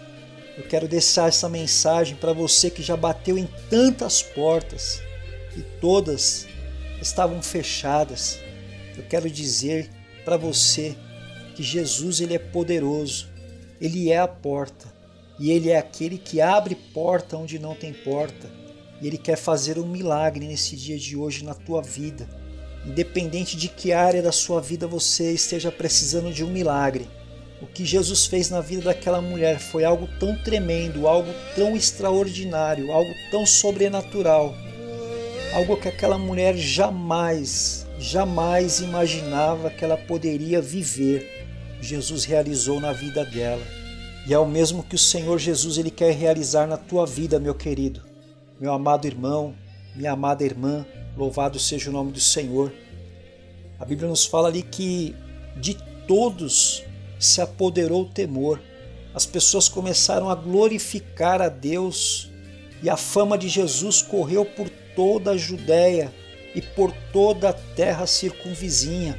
Eu 0.56 0.64
quero 0.64 0.88
deixar 0.88 1.28
essa 1.28 1.48
mensagem 1.48 2.16
para 2.16 2.32
você 2.32 2.70
que 2.70 2.82
já 2.82 2.96
bateu 2.96 3.36
em 3.36 3.48
tantas 3.68 4.22
portas, 4.22 5.02
e 5.56 5.60
todas 5.80 6.46
estavam 7.00 7.42
fechadas. 7.42 8.38
Eu 8.96 9.04
quero 9.04 9.28
dizer 9.28 9.90
para 10.24 10.36
você 10.36 10.96
que 11.54 11.62
Jesus 11.62 12.20
ele 12.20 12.34
é 12.34 12.38
poderoso, 12.38 13.33
ele 13.80 14.10
é 14.10 14.18
a 14.18 14.28
porta 14.28 14.92
e 15.38 15.50
ele 15.50 15.70
é 15.70 15.78
aquele 15.78 16.18
que 16.18 16.40
abre 16.40 16.74
porta 16.74 17.36
onde 17.36 17.58
não 17.58 17.74
tem 17.74 17.92
porta. 17.92 18.50
E 19.00 19.06
ele 19.06 19.18
quer 19.18 19.36
fazer 19.36 19.78
um 19.78 19.86
milagre 19.86 20.46
nesse 20.46 20.76
dia 20.76 20.98
de 20.98 21.16
hoje 21.16 21.44
na 21.44 21.54
tua 21.54 21.82
vida. 21.82 22.28
Independente 22.86 23.56
de 23.56 23.68
que 23.68 23.92
área 23.92 24.22
da 24.22 24.32
sua 24.32 24.60
vida 24.60 24.86
você 24.86 25.32
esteja 25.32 25.72
precisando 25.72 26.32
de 26.32 26.44
um 26.44 26.50
milagre, 26.50 27.08
o 27.60 27.66
que 27.66 27.84
Jesus 27.84 28.26
fez 28.26 28.50
na 28.50 28.60
vida 28.60 28.82
daquela 28.82 29.20
mulher 29.20 29.58
foi 29.58 29.84
algo 29.84 30.08
tão 30.20 30.36
tremendo, 30.36 31.08
algo 31.08 31.32
tão 31.56 31.74
extraordinário, 31.74 32.92
algo 32.92 33.10
tão 33.30 33.44
sobrenatural 33.46 34.54
algo 35.54 35.76
que 35.76 35.86
aquela 35.86 36.18
mulher 36.18 36.56
jamais, 36.56 37.86
jamais 37.96 38.80
imaginava 38.80 39.70
que 39.70 39.84
ela 39.84 39.96
poderia 39.96 40.60
viver. 40.60 41.43
Jesus 41.84 42.24
realizou 42.24 42.80
na 42.80 42.92
vida 42.92 43.24
dela. 43.24 43.62
E 44.26 44.32
é 44.32 44.38
o 44.38 44.46
mesmo 44.46 44.82
que 44.82 44.94
o 44.94 44.98
Senhor 44.98 45.38
Jesus 45.38 45.76
ele 45.76 45.90
quer 45.90 46.12
realizar 46.14 46.66
na 46.66 46.76
tua 46.76 47.06
vida, 47.06 47.38
meu 47.38 47.54
querido. 47.54 48.02
Meu 48.58 48.72
amado 48.72 49.06
irmão, 49.06 49.54
minha 49.94 50.12
amada 50.12 50.42
irmã, 50.42 50.86
louvado 51.16 51.58
seja 51.58 51.90
o 51.90 51.92
nome 51.92 52.10
do 52.12 52.20
Senhor. 52.20 52.72
A 53.78 53.84
Bíblia 53.84 54.08
nos 54.08 54.24
fala 54.24 54.48
ali 54.48 54.62
que 54.62 55.14
de 55.56 55.74
todos 56.06 56.82
se 57.18 57.40
apoderou 57.40 58.02
o 58.02 58.08
temor. 58.08 58.60
As 59.14 59.26
pessoas 59.26 59.68
começaram 59.68 60.30
a 60.30 60.34
glorificar 60.34 61.42
a 61.42 61.48
Deus 61.48 62.30
e 62.82 62.88
a 62.88 62.96
fama 62.96 63.36
de 63.36 63.48
Jesus 63.48 64.02
correu 64.02 64.44
por 64.44 64.68
toda 64.96 65.32
a 65.32 65.36
Judéia 65.36 66.12
e 66.54 66.62
por 66.62 66.92
toda 67.12 67.50
a 67.50 67.52
terra 67.52 68.06
circunvizinha. 68.06 69.18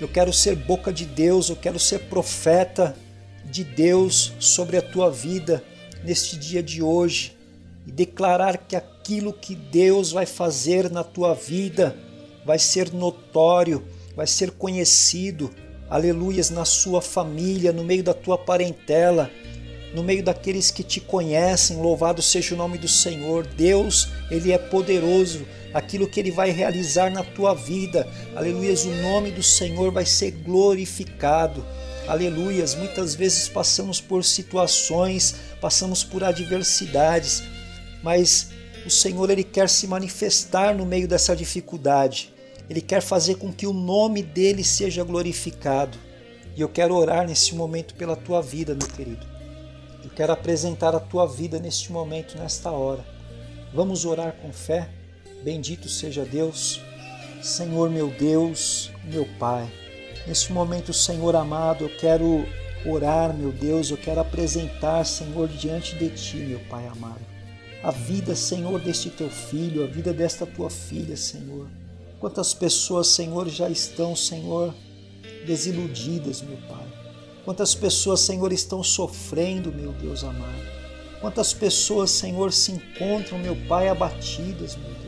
Eu 0.00 0.06
quero 0.06 0.32
ser 0.32 0.54
boca 0.54 0.92
de 0.92 1.04
Deus, 1.04 1.48
eu 1.48 1.56
quero 1.56 1.78
ser 1.78 2.00
profeta 2.00 2.96
de 3.44 3.64
Deus 3.64 4.32
sobre 4.38 4.76
a 4.76 4.82
tua 4.82 5.10
vida 5.10 5.64
neste 6.04 6.36
dia 6.36 6.62
de 6.62 6.82
hoje 6.82 7.36
e 7.86 7.90
declarar 7.90 8.58
que 8.58 8.76
aquilo 8.76 9.32
que 9.32 9.56
Deus 9.56 10.12
vai 10.12 10.24
fazer 10.24 10.90
na 10.90 11.02
tua 11.02 11.34
vida 11.34 11.96
vai 12.44 12.58
ser 12.58 12.92
notório, 12.92 13.84
vai 14.14 14.26
ser 14.26 14.52
conhecido, 14.52 15.50
aleluias, 15.90 16.48
na 16.48 16.64
sua 16.64 17.02
família, 17.02 17.72
no 17.72 17.82
meio 17.82 18.04
da 18.04 18.14
tua 18.14 18.38
parentela, 18.38 19.28
no 19.94 20.04
meio 20.04 20.22
daqueles 20.22 20.70
que 20.70 20.82
te 20.82 21.00
conhecem, 21.00 21.78
louvado 21.78 22.22
seja 22.22 22.54
o 22.54 22.58
nome 22.58 22.78
do 22.78 22.86
Senhor. 22.86 23.46
Deus, 23.46 24.08
Ele 24.30 24.52
é 24.52 24.58
poderoso, 24.58 25.44
aquilo 25.72 26.08
que 26.08 26.20
Ele 26.20 26.30
vai 26.30 26.50
realizar 26.50 27.10
na 27.10 27.22
tua 27.22 27.54
vida, 27.54 28.08
aleluias, 28.34 28.84
o 28.84 28.94
nome 28.96 29.30
do 29.30 29.42
Senhor 29.42 29.92
vai 29.92 30.06
ser 30.06 30.30
glorificado. 30.30 31.64
Aleluias, 32.06 32.74
muitas 32.74 33.14
vezes 33.14 33.48
passamos 33.48 34.00
por 34.00 34.24
situações, 34.24 35.34
passamos 35.60 36.02
por 36.02 36.24
adversidades, 36.24 37.42
mas 38.02 38.50
o 38.86 38.90
Senhor 38.90 39.28
ele 39.28 39.44
quer 39.44 39.68
se 39.68 39.86
manifestar 39.86 40.74
no 40.74 40.86
meio 40.86 41.06
dessa 41.06 41.36
dificuldade. 41.36 42.32
Ele 42.70 42.80
quer 42.80 43.02
fazer 43.02 43.34
com 43.34 43.52
que 43.52 43.66
o 43.66 43.72
nome 43.74 44.22
dele 44.22 44.64
seja 44.64 45.04
glorificado. 45.04 45.98
E 46.56 46.60
eu 46.60 46.68
quero 46.68 46.94
orar 46.94 47.26
nesse 47.26 47.54
momento 47.54 47.94
pela 47.94 48.16
tua 48.16 48.40
vida, 48.40 48.74
meu 48.74 48.88
querido. 48.88 49.26
Eu 50.02 50.10
quero 50.10 50.32
apresentar 50.32 50.94
a 50.94 51.00
tua 51.00 51.26
vida 51.26 51.58
neste 51.58 51.92
momento, 51.92 52.38
nesta 52.38 52.70
hora. 52.70 53.04
Vamos 53.74 54.04
orar 54.04 54.32
com 54.40 54.52
fé. 54.52 54.88
Bendito 55.42 55.88
seja 55.88 56.24
Deus, 56.24 56.80
Senhor 57.42 57.88
meu 57.90 58.08
Deus, 58.10 58.90
meu 59.04 59.26
Pai. 59.38 59.68
Neste 60.26 60.52
momento, 60.52 60.92
Senhor 60.92 61.34
amado, 61.36 61.84
eu 61.84 61.96
quero 61.96 62.44
orar, 62.84 63.34
meu 63.34 63.50
Deus, 63.50 63.90
eu 63.90 63.96
quero 63.96 64.20
apresentar, 64.20 65.04
Senhor, 65.04 65.48
diante 65.48 65.96
de 65.96 66.10
Ti, 66.10 66.36
meu 66.36 66.60
Pai 66.68 66.86
amado, 66.86 67.24
a 67.82 67.90
vida, 67.90 68.34
Senhor, 68.34 68.80
deste 68.80 69.10
Teu 69.10 69.30
filho, 69.30 69.84
a 69.84 69.86
vida 69.86 70.12
desta 70.12 70.44
Tua 70.44 70.68
filha, 70.68 71.16
Senhor. 71.16 71.68
Quantas 72.20 72.52
pessoas, 72.52 73.06
Senhor, 73.08 73.48
já 73.48 73.70
estão, 73.70 74.14
Senhor, 74.16 74.74
desiludidas, 75.46 76.42
meu 76.42 76.58
Pai. 76.68 76.86
Quantas 77.44 77.74
pessoas, 77.74 78.20
Senhor, 78.20 78.52
estão 78.52 78.82
sofrendo, 78.82 79.72
meu 79.72 79.92
Deus 79.92 80.24
amado. 80.24 80.68
Quantas 81.20 81.54
pessoas, 81.54 82.10
Senhor, 82.10 82.52
se 82.52 82.72
encontram, 82.72 83.38
meu 83.38 83.56
Pai, 83.66 83.88
abatidas, 83.88 84.76
meu 84.76 84.90
Deus, 84.90 85.07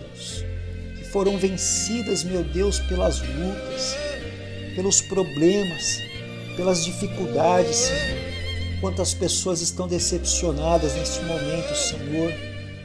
que 0.96 1.04
foram 1.04 1.36
vencidas, 1.38 2.24
meu 2.24 2.42
Deus, 2.42 2.78
pelas 2.80 3.20
lutas, 3.20 3.96
pelos 4.74 5.00
problemas, 5.00 6.00
pelas 6.56 6.84
dificuldades, 6.84 7.76
Senhor. 7.76 8.30
Quantas 8.80 9.12
pessoas 9.12 9.60
estão 9.60 9.86
decepcionadas 9.86 10.94
neste 10.94 11.22
momento, 11.24 11.74
Senhor, 11.76 12.32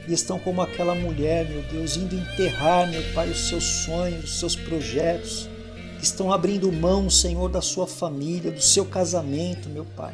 e 0.08 0.14
estão 0.14 0.38
como 0.38 0.62
aquela 0.62 0.94
mulher, 0.94 1.50
meu 1.50 1.64
Deus, 1.64 1.96
indo 1.96 2.16
enterrar, 2.16 2.90
meu 2.90 3.02
Pai, 3.14 3.30
os 3.30 3.48
seus 3.48 3.64
sonhos, 3.64 4.26
os 4.26 4.40
seus 4.40 4.56
projetos, 4.56 5.50
estão 6.02 6.32
abrindo 6.34 6.72
mão, 6.72 7.10
Senhor, 7.10 7.50
da 7.50 7.62
sua 7.62 7.88
família, 7.88 8.52
do 8.52 8.62
seu 8.62 8.86
casamento, 8.86 9.70
meu 9.70 9.86
Pai 9.86 10.14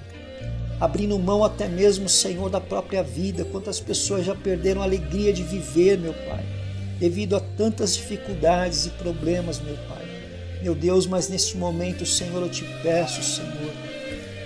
abrindo 0.81 1.17
mão 1.19 1.43
até 1.43 1.67
mesmo, 1.67 2.09
Senhor, 2.09 2.49
da 2.49 2.59
própria 2.59 3.03
vida. 3.03 3.45
Quantas 3.45 3.79
pessoas 3.79 4.25
já 4.25 4.33
perderam 4.33 4.81
a 4.81 4.83
alegria 4.83 5.31
de 5.31 5.43
viver, 5.43 5.95
meu 5.95 6.11
Pai, 6.11 6.43
devido 7.01 7.35
a 7.35 7.39
tantas 7.39 7.95
dificuldades 7.95 8.85
e 8.85 8.89
problemas, 8.91 9.59
meu 9.59 9.75
Pai. 9.89 10.05
Meu 10.61 10.75
Deus, 10.75 11.07
mas 11.07 11.27
neste 11.27 11.57
momento, 11.57 12.05
Senhor, 12.05 12.43
eu 12.43 12.49
te 12.49 12.63
peço, 12.83 13.23
Senhor, 13.23 13.73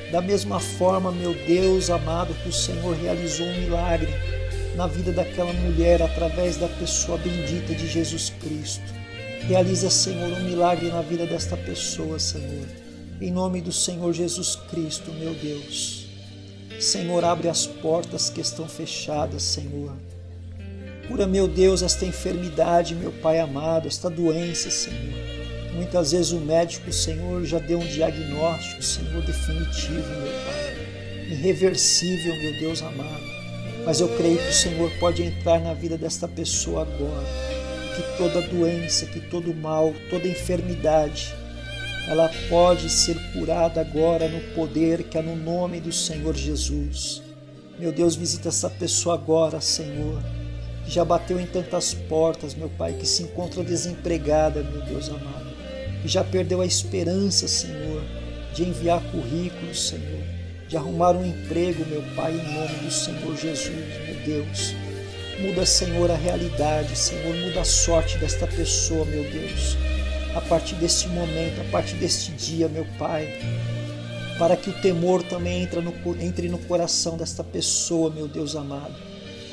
da 0.10 0.22
mesma 0.22 0.58
forma, 0.62 1.12
meu 1.12 1.34
Deus 1.34 1.90
amado, 1.90 2.34
que 2.36 2.48
o 2.48 2.54
Senhor 2.54 2.96
realizou 2.96 3.46
um 3.46 3.60
milagre 3.60 4.08
na 4.74 4.88
vida 4.88 5.12
daquela 5.12 5.52
mulher 5.52 6.02
através 6.02 6.56
da 6.56 6.70
pessoa 6.70 7.18
bendita 7.18 7.76
de 7.76 7.90
Jesus 7.90 8.32
Cristo. 8.42 8.86
Realiza, 9.50 9.90
Senhor, 9.90 10.32
um 10.32 10.44
milagre 10.44 10.88
na 10.88 11.02
vida 11.02 11.26
desta 11.26 11.58
pessoa, 11.58 12.18
Senhor. 12.18 12.68
Em 13.20 13.32
nome 13.32 13.60
do 13.60 13.74
Senhor 13.74 14.14
Jesus 14.14 14.56
Cristo, 14.56 15.12
meu 15.12 15.34
Deus. 15.34 16.08
Senhor, 16.80 17.26
abre 17.26 17.50
as 17.50 17.68
portas 17.68 18.30
que 18.30 18.40
estão 18.40 18.66
fechadas, 18.66 19.44
Senhor. 19.44 19.92
Cura, 21.08 21.28
meu 21.28 21.48
Deus, 21.48 21.82
esta 21.82 22.06
enfermidade, 22.06 22.96
meu 22.96 23.12
Pai 23.12 23.40
amado, 23.40 23.88
esta 23.88 24.10
doença, 24.10 24.70
Senhor. 24.70 25.14
Muitas 25.74 26.14
vezes 26.14 26.32
o 26.32 26.40
médico, 26.40 26.92
Senhor, 26.92 27.44
já 27.46 27.60
deu 27.60 27.80
um 27.80 27.88
diagnóstico, 27.88 28.82
Senhor, 28.82 29.22
definitivo, 29.22 30.10
meu 30.10 30.34
Pai. 30.46 30.76
Irreversível, 31.32 32.36
meu 32.36 32.60
Deus 32.60 32.82
amado. 32.82 33.24
Mas 33.86 34.00
eu 34.00 34.08
creio 34.18 34.38
que 34.38 34.50
o 34.50 34.54
Senhor 34.54 34.92
pode 35.00 35.22
entrar 35.22 35.60
na 35.60 35.74
vida 35.74 35.98
desta 35.98 36.28
pessoa 36.28 36.82
agora. 36.82 37.28
Que 37.96 38.18
toda 38.18 38.42
doença, 38.42 39.06
que 39.06 39.20
todo 39.20 39.54
mal, 39.54 39.94
toda 40.10 40.28
enfermidade, 40.28 41.34
ela 42.08 42.30
pode 42.50 42.90
ser 42.90 43.16
curada 43.34 43.82
agora 43.82 44.28
no 44.28 44.40
poder 44.54 45.04
que 45.04 45.18
é 45.18 45.22
no 45.22 45.36
nome 45.36 45.80
do 45.80 45.92
Senhor 45.92 46.36
Jesus. 46.36 47.22
Meu 47.80 47.92
Deus, 47.92 48.16
visita 48.16 48.50
essa 48.50 48.70
pessoa 48.70 49.16
agora, 49.16 49.60
Senhor, 49.60 50.24
que 50.86 50.92
já 50.92 51.04
bateu 51.04 51.40
em 51.40 51.46
tantas 51.46 51.94
portas, 51.94 52.54
meu 52.56 52.70
Pai, 52.70 52.94
que 52.94 53.06
se 53.06 53.24
encontra 53.24 53.64
desempregada, 53.64 54.64
meu 54.64 54.82
Deus 54.84 55.10
amado, 55.10 55.46
que 56.02 56.08
já 56.08 56.24
perdeu 56.24 56.62
a 56.62 56.66
esperança, 56.66 57.48
Senhor, 57.48 58.02
de 58.54 58.64
enviar 58.64 59.02
currículos, 59.12 59.90
Senhor, 59.90 60.24
de 60.70 60.78
arrumar 60.78 61.12
um 61.12 61.26
emprego, 61.26 61.86
meu 61.86 62.04
Pai, 62.16 62.34
em 62.34 62.54
nome 62.54 62.76
do 62.84 62.92
Senhor 62.92 63.36
Jesus, 63.36 63.86
meu 64.06 64.16
Deus. 64.26 64.74
Muda, 65.40 65.66
Senhor, 65.66 66.10
a 66.10 66.16
realidade, 66.16 66.96
Senhor, 66.96 67.36
muda 67.36 67.62
a 67.62 67.66
sorte 67.66 68.18
desta 68.18 68.48
pessoa, 68.48 69.04
meu 69.06 69.24
Deus 69.24 69.76
a 70.36 70.42
partir 70.42 70.76
deste 70.76 71.08
momento, 71.08 71.62
a 71.62 71.72
partir 71.72 71.96
deste 71.96 72.32
dia, 72.32 72.68
meu 72.68 72.86
Pai, 73.00 73.40
para 74.38 74.58
que 74.58 74.70
o 74.70 74.82
temor 74.82 75.24
também 75.24 75.64
entre 75.64 75.80
no, 75.80 75.94
entre 76.20 76.50
no 76.50 76.58
coração 76.58 77.16
desta 77.16 77.42
pessoa, 77.42 78.10
meu 78.10 78.28
Deus 78.28 78.54
amado, 78.54 78.94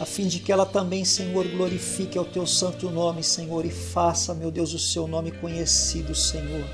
a 0.03 0.05
fim 0.05 0.27
de 0.27 0.41
que 0.41 0.51
ela 0.51 0.67
também, 0.67 1.05
Senhor, 1.05 1.47
glorifique 1.47 2.19
ao 2.19 2.25
teu 2.25 2.45
santo 2.45 2.91
nome, 2.91 3.23
Senhor, 3.23 3.65
e 3.65 3.71
faça, 3.71 4.35
meu 4.35 4.51
Deus, 4.51 4.75
o 4.75 4.79
seu 4.79 5.07
nome 5.07 5.31
conhecido, 5.31 6.13
Senhor. 6.13 6.65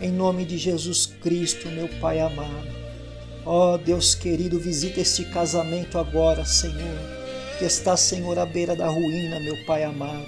Em 0.00 0.10
nome 0.10 0.42
de 0.46 0.56
Jesus 0.56 1.04
Cristo, 1.04 1.68
meu 1.68 1.86
Pai 2.00 2.18
amado. 2.18 2.66
Ó 3.44 3.74
oh, 3.74 3.78
Deus 3.78 4.14
querido, 4.14 4.58
visita 4.58 5.00
este 5.00 5.26
casamento 5.26 5.98
agora, 5.98 6.46
Senhor, 6.46 6.98
que 7.58 7.66
está, 7.66 7.94
Senhor, 7.94 8.38
à 8.38 8.46
beira 8.46 8.74
da 8.74 8.88
ruína, 8.88 9.38
meu 9.38 9.66
Pai 9.66 9.84
amado. 9.84 10.26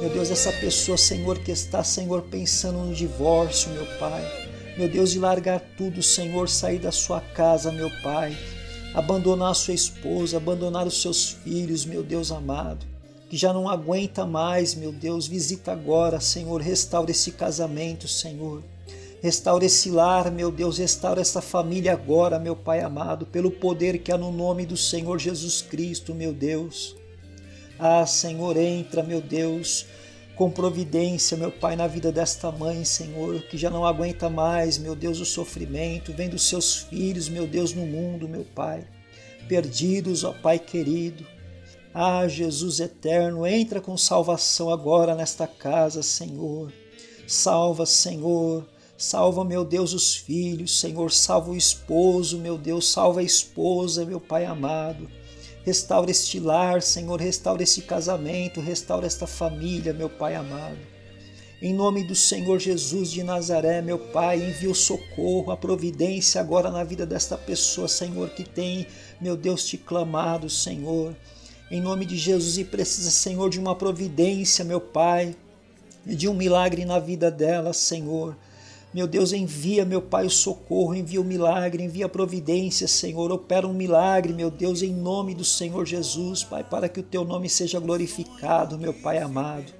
Meu 0.00 0.10
Deus, 0.10 0.32
essa 0.32 0.52
pessoa, 0.54 0.98
Senhor, 0.98 1.38
que 1.38 1.52
está, 1.52 1.84
Senhor, 1.84 2.22
pensando 2.22 2.80
no 2.80 2.92
divórcio, 2.92 3.70
meu 3.70 3.86
Pai. 4.00 4.28
Meu 4.76 4.88
Deus, 4.88 5.12
de 5.12 5.20
largar 5.20 5.60
tudo, 5.78 6.02
Senhor, 6.02 6.48
sair 6.48 6.80
da 6.80 6.90
sua 6.90 7.20
casa, 7.20 7.70
meu 7.70 7.90
Pai. 8.02 8.36
Abandonar 8.94 9.54
sua 9.56 9.74
esposa, 9.74 10.36
abandonar 10.36 10.86
os 10.86 11.02
seus 11.02 11.30
filhos, 11.30 11.84
meu 11.84 12.02
Deus 12.02 12.30
amado. 12.30 12.86
Que 13.28 13.36
já 13.36 13.52
não 13.52 13.68
aguenta 13.68 14.24
mais, 14.24 14.74
meu 14.74 14.92
Deus. 14.92 15.26
Visita 15.26 15.72
agora, 15.72 16.20
Senhor. 16.20 16.60
Restaura 16.60 17.10
esse 17.10 17.32
casamento, 17.32 18.06
Senhor. 18.06 18.62
Restaura 19.20 19.64
esse 19.64 19.90
lar, 19.90 20.30
meu 20.30 20.52
Deus. 20.52 20.78
Restaura 20.78 21.20
essa 21.20 21.42
família 21.42 21.92
agora, 21.92 22.38
meu 22.38 22.54
Pai 22.54 22.80
amado. 22.80 23.26
Pelo 23.26 23.50
poder 23.50 23.98
que 23.98 24.12
há 24.12 24.16
no 24.16 24.30
nome 24.30 24.64
do 24.64 24.76
Senhor 24.76 25.18
Jesus 25.18 25.60
Cristo, 25.60 26.14
meu 26.14 26.32
Deus. 26.32 26.94
Ah, 27.76 28.06
Senhor, 28.06 28.56
entra, 28.56 29.02
meu 29.02 29.20
Deus, 29.20 29.86
com 30.36 30.50
providência, 30.50 31.36
meu 31.36 31.52
Pai, 31.52 31.76
na 31.76 31.86
vida 31.86 32.10
desta 32.10 32.50
mãe, 32.50 32.84
Senhor, 32.84 33.40
que 33.42 33.56
já 33.56 33.70
não 33.70 33.86
aguenta 33.86 34.28
mais, 34.28 34.78
meu 34.78 34.96
Deus, 34.96 35.20
o 35.20 35.24
sofrimento, 35.24 36.12
vendo 36.12 36.38
seus 36.38 36.76
filhos, 36.76 37.28
meu 37.28 37.46
Deus, 37.46 37.72
no 37.72 37.86
mundo, 37.86 38.28
meu 38.28 38.44
Pai, 38.44 38.84
perdidos, 39.48 40.24
ó 40.24 40.32
Pai 40.32 40.58
querido. 40.58 41.24
Ah, 41.92 42.26
Jesus 42.26 42.80
eterno, 42.80 43.46
entra 43.46 43.80
com 43.80 43.96
salvação 43.96 44.70
agora 44.70 45.14
nesta 45.14 45.46
casa, 45.46 46.02
Senhor. 46.02 46.72
Salva, 47.26 47.86
Senhor. 47.86 48.66
Salva, 48.98 49.44
meu 49.44 49.64
Deus, 49.64 49.92
os 49.92 50.16
filhos, 50.16 50.80
Senhor. 50.80 51.12
Salva 51.12 51.52
o 51.52 51.56
esposo, 51.56 52.38
meu 52.38 52.58
Deus. 52.58 52.90
Salva 52.90 53.20
a 53.20 53.24
esposa, 53.24 54.04
meu 54.04 54.18
Pai 54.18 54.44
amado. 54.44 55.08
Restaura 55.64 56.10
este 56.10 56.38
lar, 56.38 56.82
Senhor, 56.82 57.18
restaura 57.18 57.62
este 57.62 57.80
casamento, 57.80 58.60
restaura 58.60 59.06
esta 59.06 59.26
família, 59.26 59.94
meu 59.94 60.10
Pai 60.10 60.34
amado. 60.34 60.76
Em 61.62 61.72
nome 61.72 62.04
do 62.04 62.14
Senhor 62.14 62.58
Jesus 62.58 63.10
de 63.10 63.22
Nazaré, 63.22 63.80
meu 63.80 63.98
Pai, 63.98 64.42
envia 64.42 64.70
o 64.70 64.74
socorro, 64.74 65.50
a 65.50 65.56
providência 65.56 66.38
agora 66.38 66.70
na 66.70 66.84
vida 66.84 67.06
desta 67.06 67.38
pessoa, 67.38 67.88
Senhor, 67.88 68.28
que 68.28 68.44
tem, 68.44 68.86
meu 69.18 69.38
Deus, 69.38 69.64
te 69.64 69.78
clamado, 69.78 70.50
Senhor. 70.50 71.16
Em 71.70 71.80
nome 71.80 72.04
de 72.04 72.18
Jesus 72.18 72.58
e 72.58 72.64
precisa, 72.64 73.10
Senhor, 73.10 73.48
de 73.48 73.58
uma 73.58 73.74
providência, 73.74 74.66
meu 74.66 74.82
Pai, 74.82 75.34
de 76.04 76.28
um 76.28 76.34
milagre 76.34 76.84
na 76.84 76.98
vida 76.98 77.30
dela, 77.30 77.72
Senhor. 77.72 78.36
Meu 78.94 79.08
Deus, 79.08 79.32
envia, 79.32 79.84
meu 79.84 80.00
Pai, 80.00 80.24
o 80.24 80.30
socorro, 80.30 80.94
envia 80.94 81.20
o 81.20 81.24
milagre, 81.24 81.82
envia 81.82 82.06
a 82.06 82.08
providência, 82.08 82.86
Senhor. 82.86 83.32
Opera 83.32 83.66
um 83.66 83.72
milagre, 83.74 84.32
meu 84.32 84.52
Deus, 84.52 84.82
em 84.82 84.94
nome 84.94 85.34
do 85.34 85.44
Senhor 85.44 85.84
Jesus, 85.84 86.44
Pai, 86.44 86.62
para 86.62 86.88
que 86.88 87.00
o 87.00 87.02
teu 87.02 87.24
nome 87.24 87.50
seja 87.50 87.80
glorificado, 87.80 88.78
meu 88.78 88.94
Pai 88.94 89.18
amado. 89.18 89.72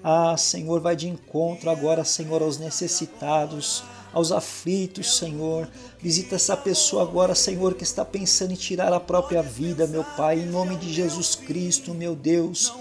Ah, 0.00 0.36
Senhor, 0.36 0.80
vai 0.80 0.94
de 0.94 1.08
encontro 1.08 1.68
agora, 1.68 2.04
Senhor, 2.04 2.40
aos 2.40 2.56
necessitados, 2.56 3.82
aos 4.12 4.30
aflitos, 4.30 5.16
Senhor. 5.16 5.68
Visita 5.98 6.36
essa 6.36 6.56
pessoa 6.56 7.02
agora, 7.02 7.34
Senhor, 7.34 7.74
que 7.74 7.82
está 7.82 8.04
pensando 8.04 8.52
em 8.52 8.56
tirar 8.56 8.92
a 8.92 9.00
própria 9.00 9.42
vida, 9.42 9.88
meu 9.88 10.04
Pai, 10.16 10.38
em 10.38 10.46
nome 10.46 10.76
de 10.76 10.92
Jesus 10.92 11.34
Cristo, 11.34 11.92
meu 11.92 12.14
Deus. 12.14 12.72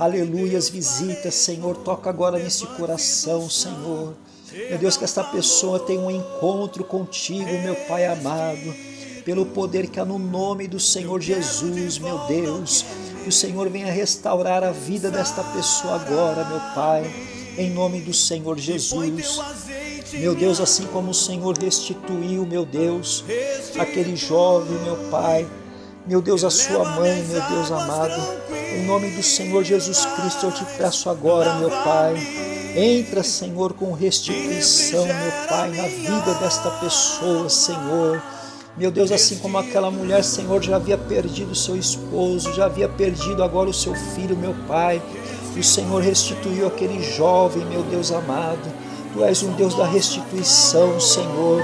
Aleluias, 0.00 0.68
visita, 0.68 1.30
Senhor, 1.30 1.76
toca 1.76 2.10
agora 2.10 2.40
nesse 2.40 2.66
coração, 2.66 3.48
Senhor. 3.48 4.16
Meu 4.52 4.78
Deus, 4.78 4.96
que 4.96 5.04
esta 5.04 5.24
pessoa 5.24 5.78
tenha 5.80 6.00
um 6.00 6.10
encontro 6.10 6.84
contigo, 6.84 7.50
meu 7.62 7.74
Pai 7.74 8.06
amado, 8.06 8.74
pelo 9.24 9.46
poder 9.46 9.86
que 9.88 9.98
há 9.98 10.04
no 10.04 10.18
nome 10.18 10.68
do 10.68 10.78
Senhor 10.78 11.20
Jesus, 11.20 11.98
meu 11.98 12.18
Deus. 12.26 12.84
Que 13.22 13.28
o 13.28 13.32
Senhor 13.32 13.68
venha 13.68 13.90
restaurar 13.90 14.64
a 14.64 14.72
vida 14.72 15.10
desta 15.10 15.44
pessoa 15.44 15.94
agora, 15.94 16.44
meu 16.44 16.60
Pai, 16.74 17.08
em 17.56 17.70
nome 17.70 18.00
do 18.00 18.12
Senhor 18.12 18.58
Jesus. 18.58 19.40
Meu 20.12 20.34
Deus, 20.34 20.60
assim 20.60 20.84
como 20.86 21.12
o 21.12 21.14
Senhor 21.14 21.56
restituiu, 21.56 22.44
meu 22.44 22.66
Deus, 22.66 23.24
aquele 23.78 24.16
jovem, 24.16 24.76
meu 24.80 24.96
Pai, 25.08 25.46
meu 26.06 26.20
Deus, 26.20 26.42
a 26.42 26.50
sua 26.50 26.84
mãe, 26.96 27.22
meu 27.22 27.40
Deus 27.48 27.70
amado, 27.70 28.20
em 28.74 28.84
nome 28.84 29.10
do 29.12 29.22
Senhor 29.22 29.62
Jesus 29.62 30.04
Cristo, 30.04 30.46
eu 30.46 30.52
te 30.52 30.64
peço 30.76 31.08
agora, 31.08 31.54
meu 31.54 31.70
Pai, 31.70 32.16
Entra, 32.74 33.22
Senhor, 33.22 33.74
com 33.74 33.92
restituição, 33.92 35.04
meu 35.04 35.48
Pai, 35.48 35.70
na 35.72 35.82
vida 35.82 36.34
desta 36.40 36.70
pessoa, 36.70 37.46
Senhor. 37.50 38.22
Meu 38.78 38.90
Deus, 38.90 39.12
assim 39.12 39.36
como 39.36 39.58
aquela 39.58 39.90
mulher, 39.90 40.24
Senhor, 40.24 40.62
já 40.62 40.76
havia 40.76 40.96
perdido 40.96 41.54
seu 41.54 41.76
esposo, 41.76 42.54
já 42.54 42.64
havia 42.64 42.88
perdido 42.88 43.42
agora 43.42 43.68
o 43.68 43.74
seu 43.74 43.94
filho, 43.94 44.34
meu 44.34 44.54
Pai. 44.66 45.02
O 45.54 45.62
Senhor 45.62 46.00
restituiu 46.00 46.66
aquele 46.66 47.02
jovem, 47.02 47.62
meu 47.66 47.82
Deus 47.82 48.10
amado. 48.10 48.72
Tu 49.12 49.22
és 49.22 49.42
um 49.42 49.52
Deus 49.52 49.74
da 49.74 49.86
restituição, 49.86 50.98
Senhor. 50.98 51.62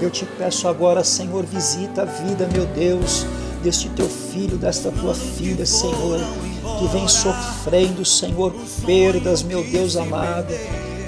Eu 0.00 0.08
te 0.08 0.24
peço 0.24 0.66
agora, 0.66 1.04
Senhor, 1.04 1.44
visita 1.44 2.02
a 2.02 2.06
vida, 2.06 2.48
meu 2.50 2.64
Deus, 2.64 3.26
deste 3.62 3.90
teu 3.90 4.08
filho, 4.08 4.56
desta 4.56 4.90
tua 4.90 5.14
filha, 5.14 5.66
Senhor, 5.66 6.18
que 6.82 6.88
vem 6.88 7.06
sofrendo, 7.06 8.04
Senhor, 8.04 8.52
perdas, 8.84 9.40
meu 9.42 9.62
Deus 9.62 9.96
amado, 9.96 10.52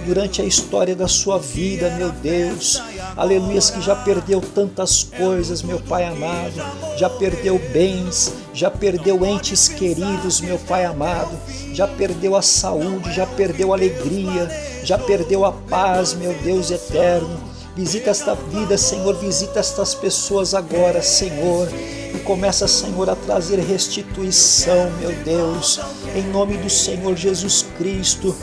durante 0.07 0.41
a 0.41 0.45
história 0.45 0.95
da 0.95 1.09
sua 1.09 1.37
vida, 1.37 1.91
meu 1.99 2.13
Deus. 2.13 2.81
Aleluias, 3.17 3.71
que 3.71 3.81
já 3.81 3.97
perdeu 3.97 4.41
tantas 4.41 5.03
coisas, 5.03 5.63
meu 5.63 5.81
Pai 5.81 6.05
amado, 6.05 6.63
já 6.97 7.11
perdeu 7.11 7.61
bens, 7.73 8.33
já 8.53 8.71
perdeu 8.71 9.27
entes 9.27 9.67
queridos, 9.67 10.41
meu 10.41 10.59
Pai 10.61 10.85
amado, 10.85 11.37
já 11.73 11.89
perdeu 11.89 12.37
a 12.37 12.43
saúde, 12.43 13.13
já 13.13 13.27
perdeu 13.27 13.73
a 13.73 13.77
alegria, 13.77 14.49
já 14.85 14.97
perdeu 14.97 15.45
a 15.45 15.51
paz, 15.51 16.15
meu 16.15 16.33
Deus 16.35 16.71
eterno. 16.71 17.37
Visita 17.75 18.11
esta 18.11 18.37
vida, 18.37 18.79
Senhor, 18.79 19.17
visita 19.17 19.59
estas 19.59 19.93
pessoas 19.93 20.55
agora, 20.55 21.03
Senhor, 21.03 21.69
e 22.15 22.19
começa, 22.21 22.69
Senhor, 22.69 23.11
a 23.11 23.17
trazer 23.17 23.59
restituição, 23.59 24.91
meu 25.01 25.13
Deus, 25.25 25.81
em 26.15 26.23
nome 26.31 26.57
do 26.57 26.71
Senhor 26.71 27.17
Jesus 27.17 27.67
Cristo 27.77 28.35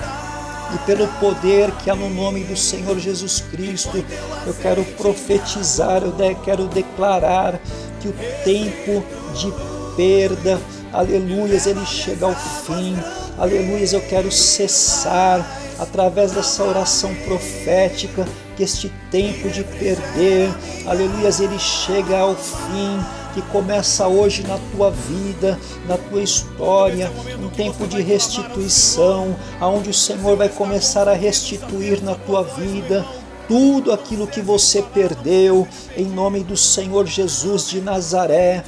e 0.73 0.77
pelo 0.85 1.07
poder 1.19 1.71
que 1.77 1.89
há 1.89 1.95
no 1.95 2.09
nome 2.09 2.43
do 2.43 2.55
Senhor 2.55 2.97
Jesus 2.99 3.41
Cristo, 3.51 4.03
eu 4.45 4.53
quero 4.61 4.83
profetizar, 4.97 6.01
eu 6.03 6.13
quero 6.43 6.67
declarar 6.67 7.59
que 7.99 8.07
o 8.07 8.13
tempo 8.43 9.03
de 9.35 9.53
perda, 9.95 10.59
aleluias, 10.93 11.65
ele 11.65 11.85
chega 11.85 12.25
ao 12.25 12.35
fim, 12.35 12.95
aleluias, 13.37 13.93
eu 13.93 14.01
quero 14.01 14.31
cessar 14.31 15.45
através 15.77 16.31
dessa 16.31 16.63
oração 16.63 17.13
profética 17.25 18.25
que 18.55 18.63
este 18.63 18.91
tempo 19.09 19.49
de 19.49 19.63
perder, 19.63 20.49
aleluias, 20.85 21.39
ele 21.39 21.59
chega 21.59 22.19
ao 22.19 22.35
fim 22.35 22.99
que 23.33 23.41
começa 23.43 24.07
hoje 24.07 24.43
na 24.43 24.57
tua 24.71 24.91
vida, 24.91 25.59
na 25.87 25.97
tua 25.97 26.21
história, 26.21 27.11
um 27.39 27.49
tempo 27.49 27.87
de 27.87 28.01
restituição, 28.01 29.35
aonde 29.59 29.89
o 29.89 29.93
Senhor 29.93 30.35
vai 30.35 30.49
começar 30.49 31.07
a 31.07 31.13
restituir 31.13 32.03
na 32.03 32.15
tua 32.15 32.43
vida 32.43 33.05
tudo 33.47 33.91
aquilo 33.91 34.27
que 34.27 34.41
você 34.41 34.81
perdeu, 34.81 35.67
em 35.97 36.05
nome 36.05 36.41
do 36.41 36.55
Senhor 36.55 37.05
Jesus 37.05 37.69
de 37.69 37.81
Nazaré. 37.81 38.63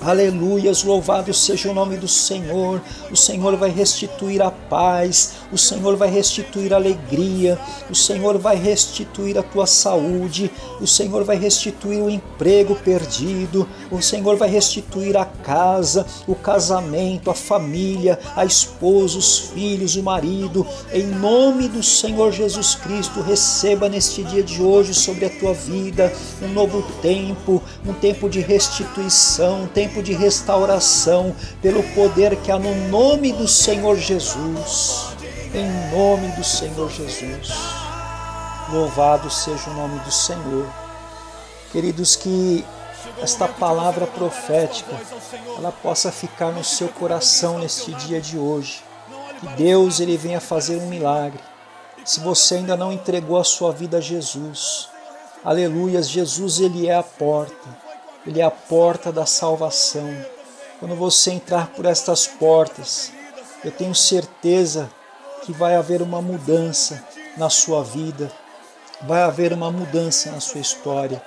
Aleluias, 0.00 0.84
louvado 0.84 1.32
seja 1.32 1.70
o 1.70 1.74
nome 1.74 1.96
do 1.96 2.06
Senhor. 2.06 2.80
O 3.10 3.16
Senhor 3.16 3.56
vai 3.56 3.70
restituir 3.70 4.42
a 4.42 4.50
paz, 4.50 5.32
o 5.52 5.58
Senhor 5.58 5.96
vai 5.96 6.10
restituir 6.10 6.72
a 6.72 6.76
alegria, 6.76 7.58
o 7.90 7.94
Senhor 7.94 8.38
vai 8.38 8.56
restituir 8.56 9.38
a 9.38 9.42
tua 9.42 9.66
saúde, 9.66 10.50
o 10.80 10.86
Senhor 10.86 11.24
vai 11.24 11.36
restituir 11.36 12.02
o 12.02 12.10
emprego 12.10 12.74
perdido, 12.74 13.68
o 13.90 14.02
Senhor 14.02 14.36
vai 14.36 14.48
restituir 14.48 15.16
a 15.16 15.24
casa, 15.24 16.06
o 16.26 16.34
casamento, 16.34 17.30
a 17.30 17.34
família, 17.34 18.18
a 18.34 18.44
esposa, 18.44 19.18
os 19.18 19.38
filhos, 19.38 19.96
o 19.96 20.02
marido. 20.02 20.66
Em 20.92 21.04
nome 21.04 21.68
do 21.68 21.82
Senhor 21.82 22.32
Jesus 22.32 22.74
Cristo, 22.74 23.20
receba 23.20 23.88
neste 23.88 24.22
dia 24.24 24.42
de 24.42 24.62
hoje 24.62 24.94
sobre 24.94 25.26
a 25.26 25.30
tua 25.30 25.54
vida 25.54 26.12
um 26.42 26.48
novo 26.48 26.82
tempo, 27.00 27.62
um 27.86 27.92
tempo 27.92 28.28
de 28.28 28.40
restituição, 28.40 29.62
um 29.62 29.66
tempo 29.66 30.02
de 30.02 30.12
restauração, 30.12 31.34
pelo 31.62 31.82
poder 31.94 32.36
que 32.36 32.50
há 32.50 32.58
no 32.58 32.88
nome 32.88 33.32
do 33.32 33.48
Senhor 33.48 33.96
Jesus. 33.96 35.15
Em 35.56 35.90
nome 35.90 36.28
do 36.32 36.44
Senhor 36.44 36.90
Jesus. 36.90 37.48
Louvado 38.70 39.30
seja 39.30 39.70
o 39.70 39.72
nome 39.72 39.98
do 40.00 40.12
Senhor. 40.12 40.70
Queridos, 41.72 42.14
que 42.14 42.62
esta 43.22 43.48
palavra 43.48 44.06
profética 44.06 44.92
ela 45.56 45.72
possa 45.72 46.12
ficar 46.12 46.52
no 46.52 46.62
seu 46.62 46.88
coração 46.88 47.58
neste 47.58 47.90
dia 47.94 48.20
de 48.20 48.36
hoje. 48.36 48.84
Que 49.40 49.46
Deus 49.54 49.98
ele 49.98 50.18
venha 50.18 50.42
fazer 50.42 50.76
um 50.76 50.88
milagre. 50.88 51.40
Se 52.04 52.20
você 52.20 52.56
ainda 52.56 52.76
não 52.76 52.92
entregou 52.92 53.38
a 53.38 53.44
sua 53.44 53.72
vida 53.72 53.96
a 53.96 54.00
Jesus, 54.02 54.90
aleluias, 55.42 56.10
Jesus 56.10 56.60
ele 56.60 56.86
é 56.86 56.94
a 56.94 57.02
porta. 57.02 57.66
Ele 58.26 58.42
é 58.42 58.44
a 58.44 58.50
porta 58.50 59.10
da 59.10 59.24
salvação. 59.24 60.14
Quando 60.78 60.94
você 60.94 61.30
entrar 61.30 61.68
por 61.68 61.86
estas 61.86 62.26
portas, 62.26 63.10
eu 63.64 63.72
tenho 63.72 63.94
certeza 63.94 64.90
que 65.46 65.52
vai 65.52 65.76
haver 65.76 66.02
uma 66.02 66.20
mudança 66.20 67.04
na 67.36 67.48
sua 67.48 67.84
vida, 67.84 68.32
vai 69.02 69.22
haver 69.22 69.52
uma 69.52 69.70
mudança 69.70 70.32
na 70.32 70.40
sua 70.40 70.60
história. 70.60 71.22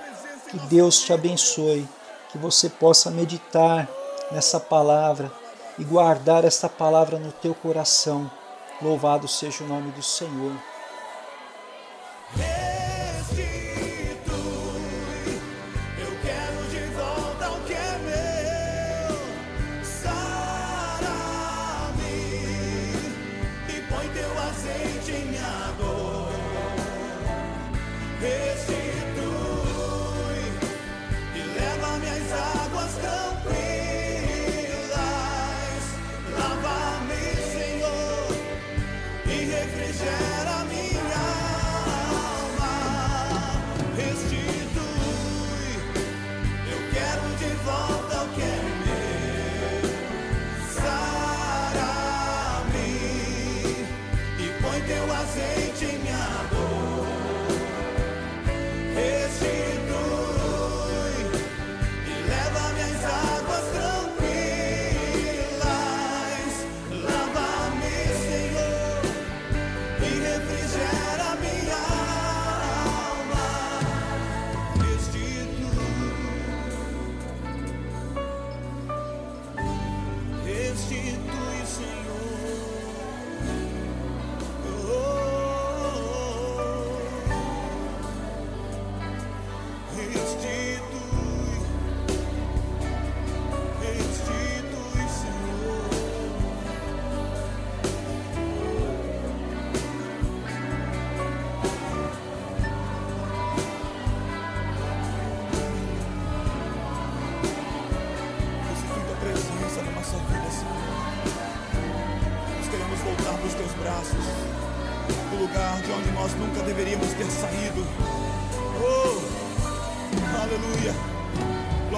Que 0.50 0.58
Deus 0.58 1.00
te 1.00 1.10
abençoe, 1.10 1.88
que 2.30 2.36
você 2.36 2.68
possa 2.68 3.10
meditar 3.10 3.88
nessa 4.30 4.60
palavra 4.60 5.32
e 5.78 5.84
guardar 5.84 6.44
esta 6.44 6.68
palavra 6.68 7.18
no 7.18 7.32
teu 7.32 7.54
coração. 7.54 8.30
Louvado 8.82 9.26
seja 9.26 9.64
o 9.64 9.66
nome 9.66 9.90
do 9.92 10.02
Senhor. 10.02 10.52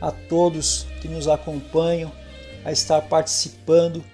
a 0.00 0.10
todos 0.10 0.86
que 1.00 1.08
nos 1.08 1.28
acompanham 1.28 2.12
a 2.64 2.72
estar 2.72 3.02
participando 3.02 4.04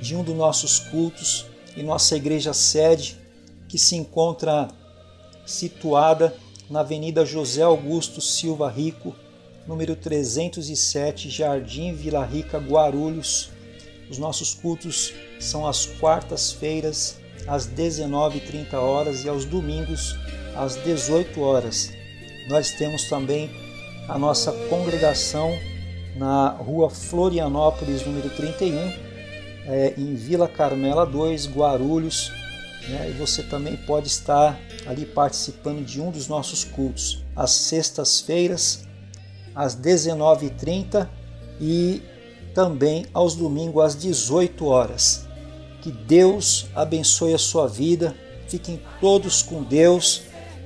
de 0.00 0.14
um 0.14 0.22
dos 0.22 0.34
nossos 0.34 0.78
cultos 0.78 1.46
em 1.76 1.82
nossa 1.82 2.16
igreja 2.16 2.52
sede, 2.52 3.18
que 3.68 3.78
se 3.78 3.96
encontra 3.96 4.68
situada 5.44 6.34
na 6.70 6.80
Avenida 6.80 7.24
José 7.24 7.62
Augusto 7.62 8.20
Silva 8.20 8.70
Rico, 8.70 9.14
número 9.66 9.96
307, 9.96 11.28
Jardim 11.28 11.94
Vila 11.94 12.24
Rica, 12.24 12.58
Guarulhos. 12.58 13.50
Os 14.10 14.18
nossos 14.18 14.54
cultos 14.54 15.12
são 15.40 15.66
às 15.66 15.86
quartas-feiras, 15.86 17.18
às 17.46 17.66
19h30 17.66 18.74
horas 18.74 19.24
e 19.24 19.28
aos 19.28 19.44
domingos, 19.44 20.16
às 20.54 20.76
18 20.76 21.40
horas. 21.40 21.90
Nós 22.48 22.70
temos 22.72 23.08
também 23.08 23.50
a 24.08 24.18
nossa 24.18 24.52
congregação 24.68 25.56
na 26.16 26.48
rua 26.48 26.90
Florianópolis, 26.90 28.04
número 28.06 28.30
31, 28.30 28.76
é, 29.66 29.94
em 29.96 30.14
Vila 30.14 30.46
Carmela 30.46 31.04
2, 31.04 31.48
Guarulhos. 31.48 32.30
Né? 32.88 33.10
E 33.10 33.12
você 33.12 33.42
também 33.42 33.76
pode 33.76 34.08
estar 34.08 34.58
ali 34.86 35.06
participando 35.06 35.84
de 35.84 36.00
um 36.00 36.10
dos 36.10 36.28
nossos 36.28 36.64
cultos, 36.64 37.24
às 37.34 37.50
sextas-feiras, 37.50 38.84
às 39.54 39.74
19h30 39.74 41.08
e 41.60 42.02
também 42.54 43.06
aos 43.12 43.34
domingos 43.34 43.84
às 43.84 43.96
18 43.96 44.66
horas. 44.66 45.26
Que 45.80 45.90
Deus 45.90 46.66
abençoe 46.74 47.34
a 47.34 47.38
sua 47.38 47.66
vida, 47.66 48.14
fiquem 48.48 48.80
todos 49.00 49.42
com 49.42 49.62
Deus 49.62 50.22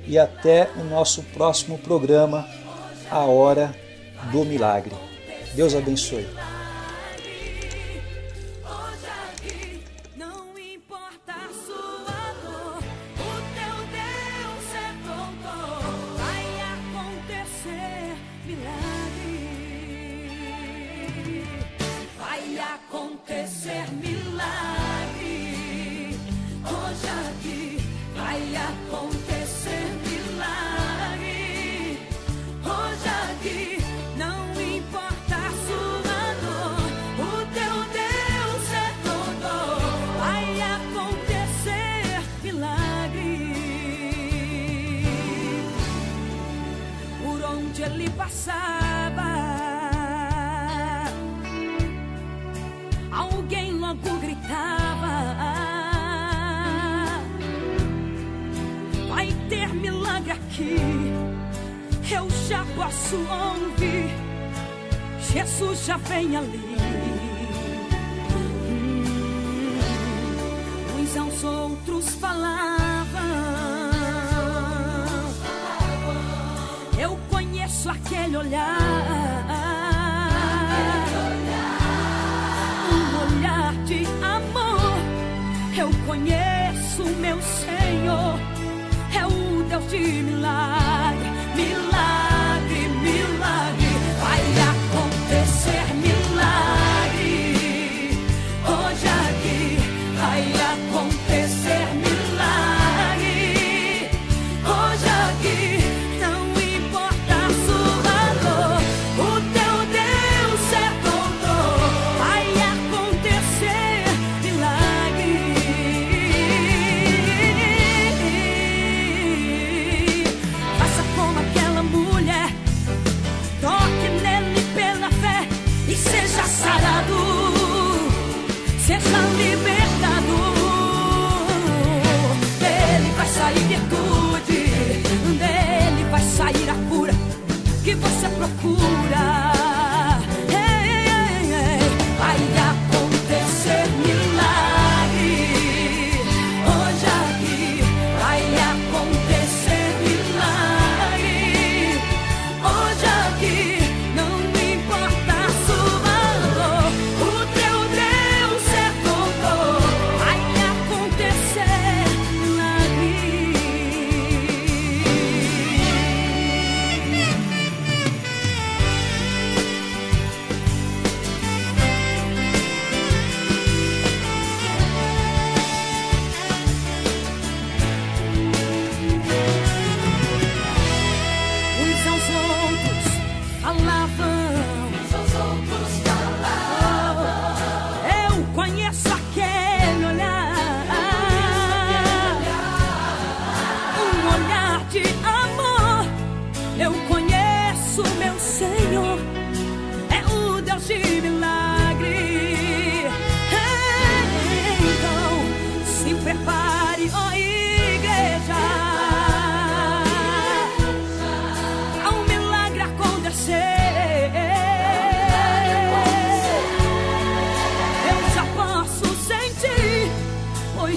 e 0.06 0.18
até 0.18 0.70
o 0.76 0.84
nosso 0.84 1.22
próximo 1.34 1.78
programa, 1.78 2.46
A 3.10 3.20
Hora 3.20 3.74
do 4.30 4.44
Milagre. 4.44 4.94
Deus 5.54 5.74
abençoe. 5.74 6.26
Já 65.58 65.96
vem 65.96 66.36
ali. 66.36 66.67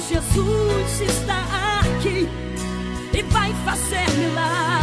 Jesus 0.09 1.01
está 1.01 1.43
aqui 1.79 2.27
e 3.13 3.21
vai 3.23 3.53
fazer 3.63 4.09
milagre, 4.17 4.81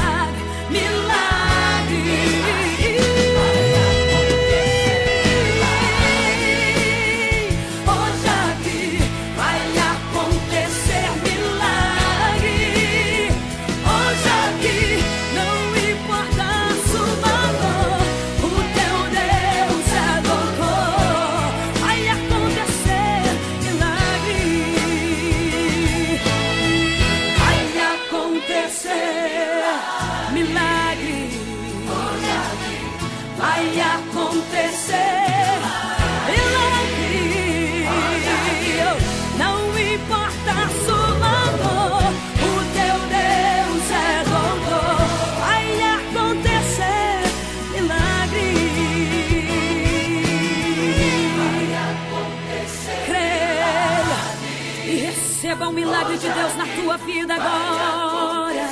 Receba 55.48 55.68
o 55.70 55.72
milagre 55.72 56.18
de 56.18 56.28
Deus 56.28 56.54
na 56.56 56.66
tua 56.66 56.98
vida 56.98 57.32
agora. 57.32 58.68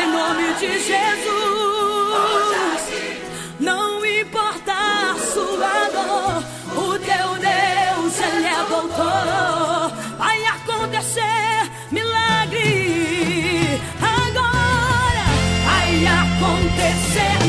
Em 0.00 0.06
nome 0.10 0.54
de 0.54 0.78
Jesus. 0.78 1.26
Não 3.60 4.02
importa 4.06 4.72
a 4.72 5.14
sua 5.18 5.90
dor, 5.92 6.42
o 6.82 6.98
teu 6.98 7.28
Deus, 7.36 8.20
ele 8.20 8.46
é 8.46 8.64
doutor. 8.70 9.92
Vai 10.16 10.46
acontecer 10.46 11.70
milagre 11.92 13.78
agora. 14.00 15.26
Vai 15.66 16.06
acontecer 16.06 17.45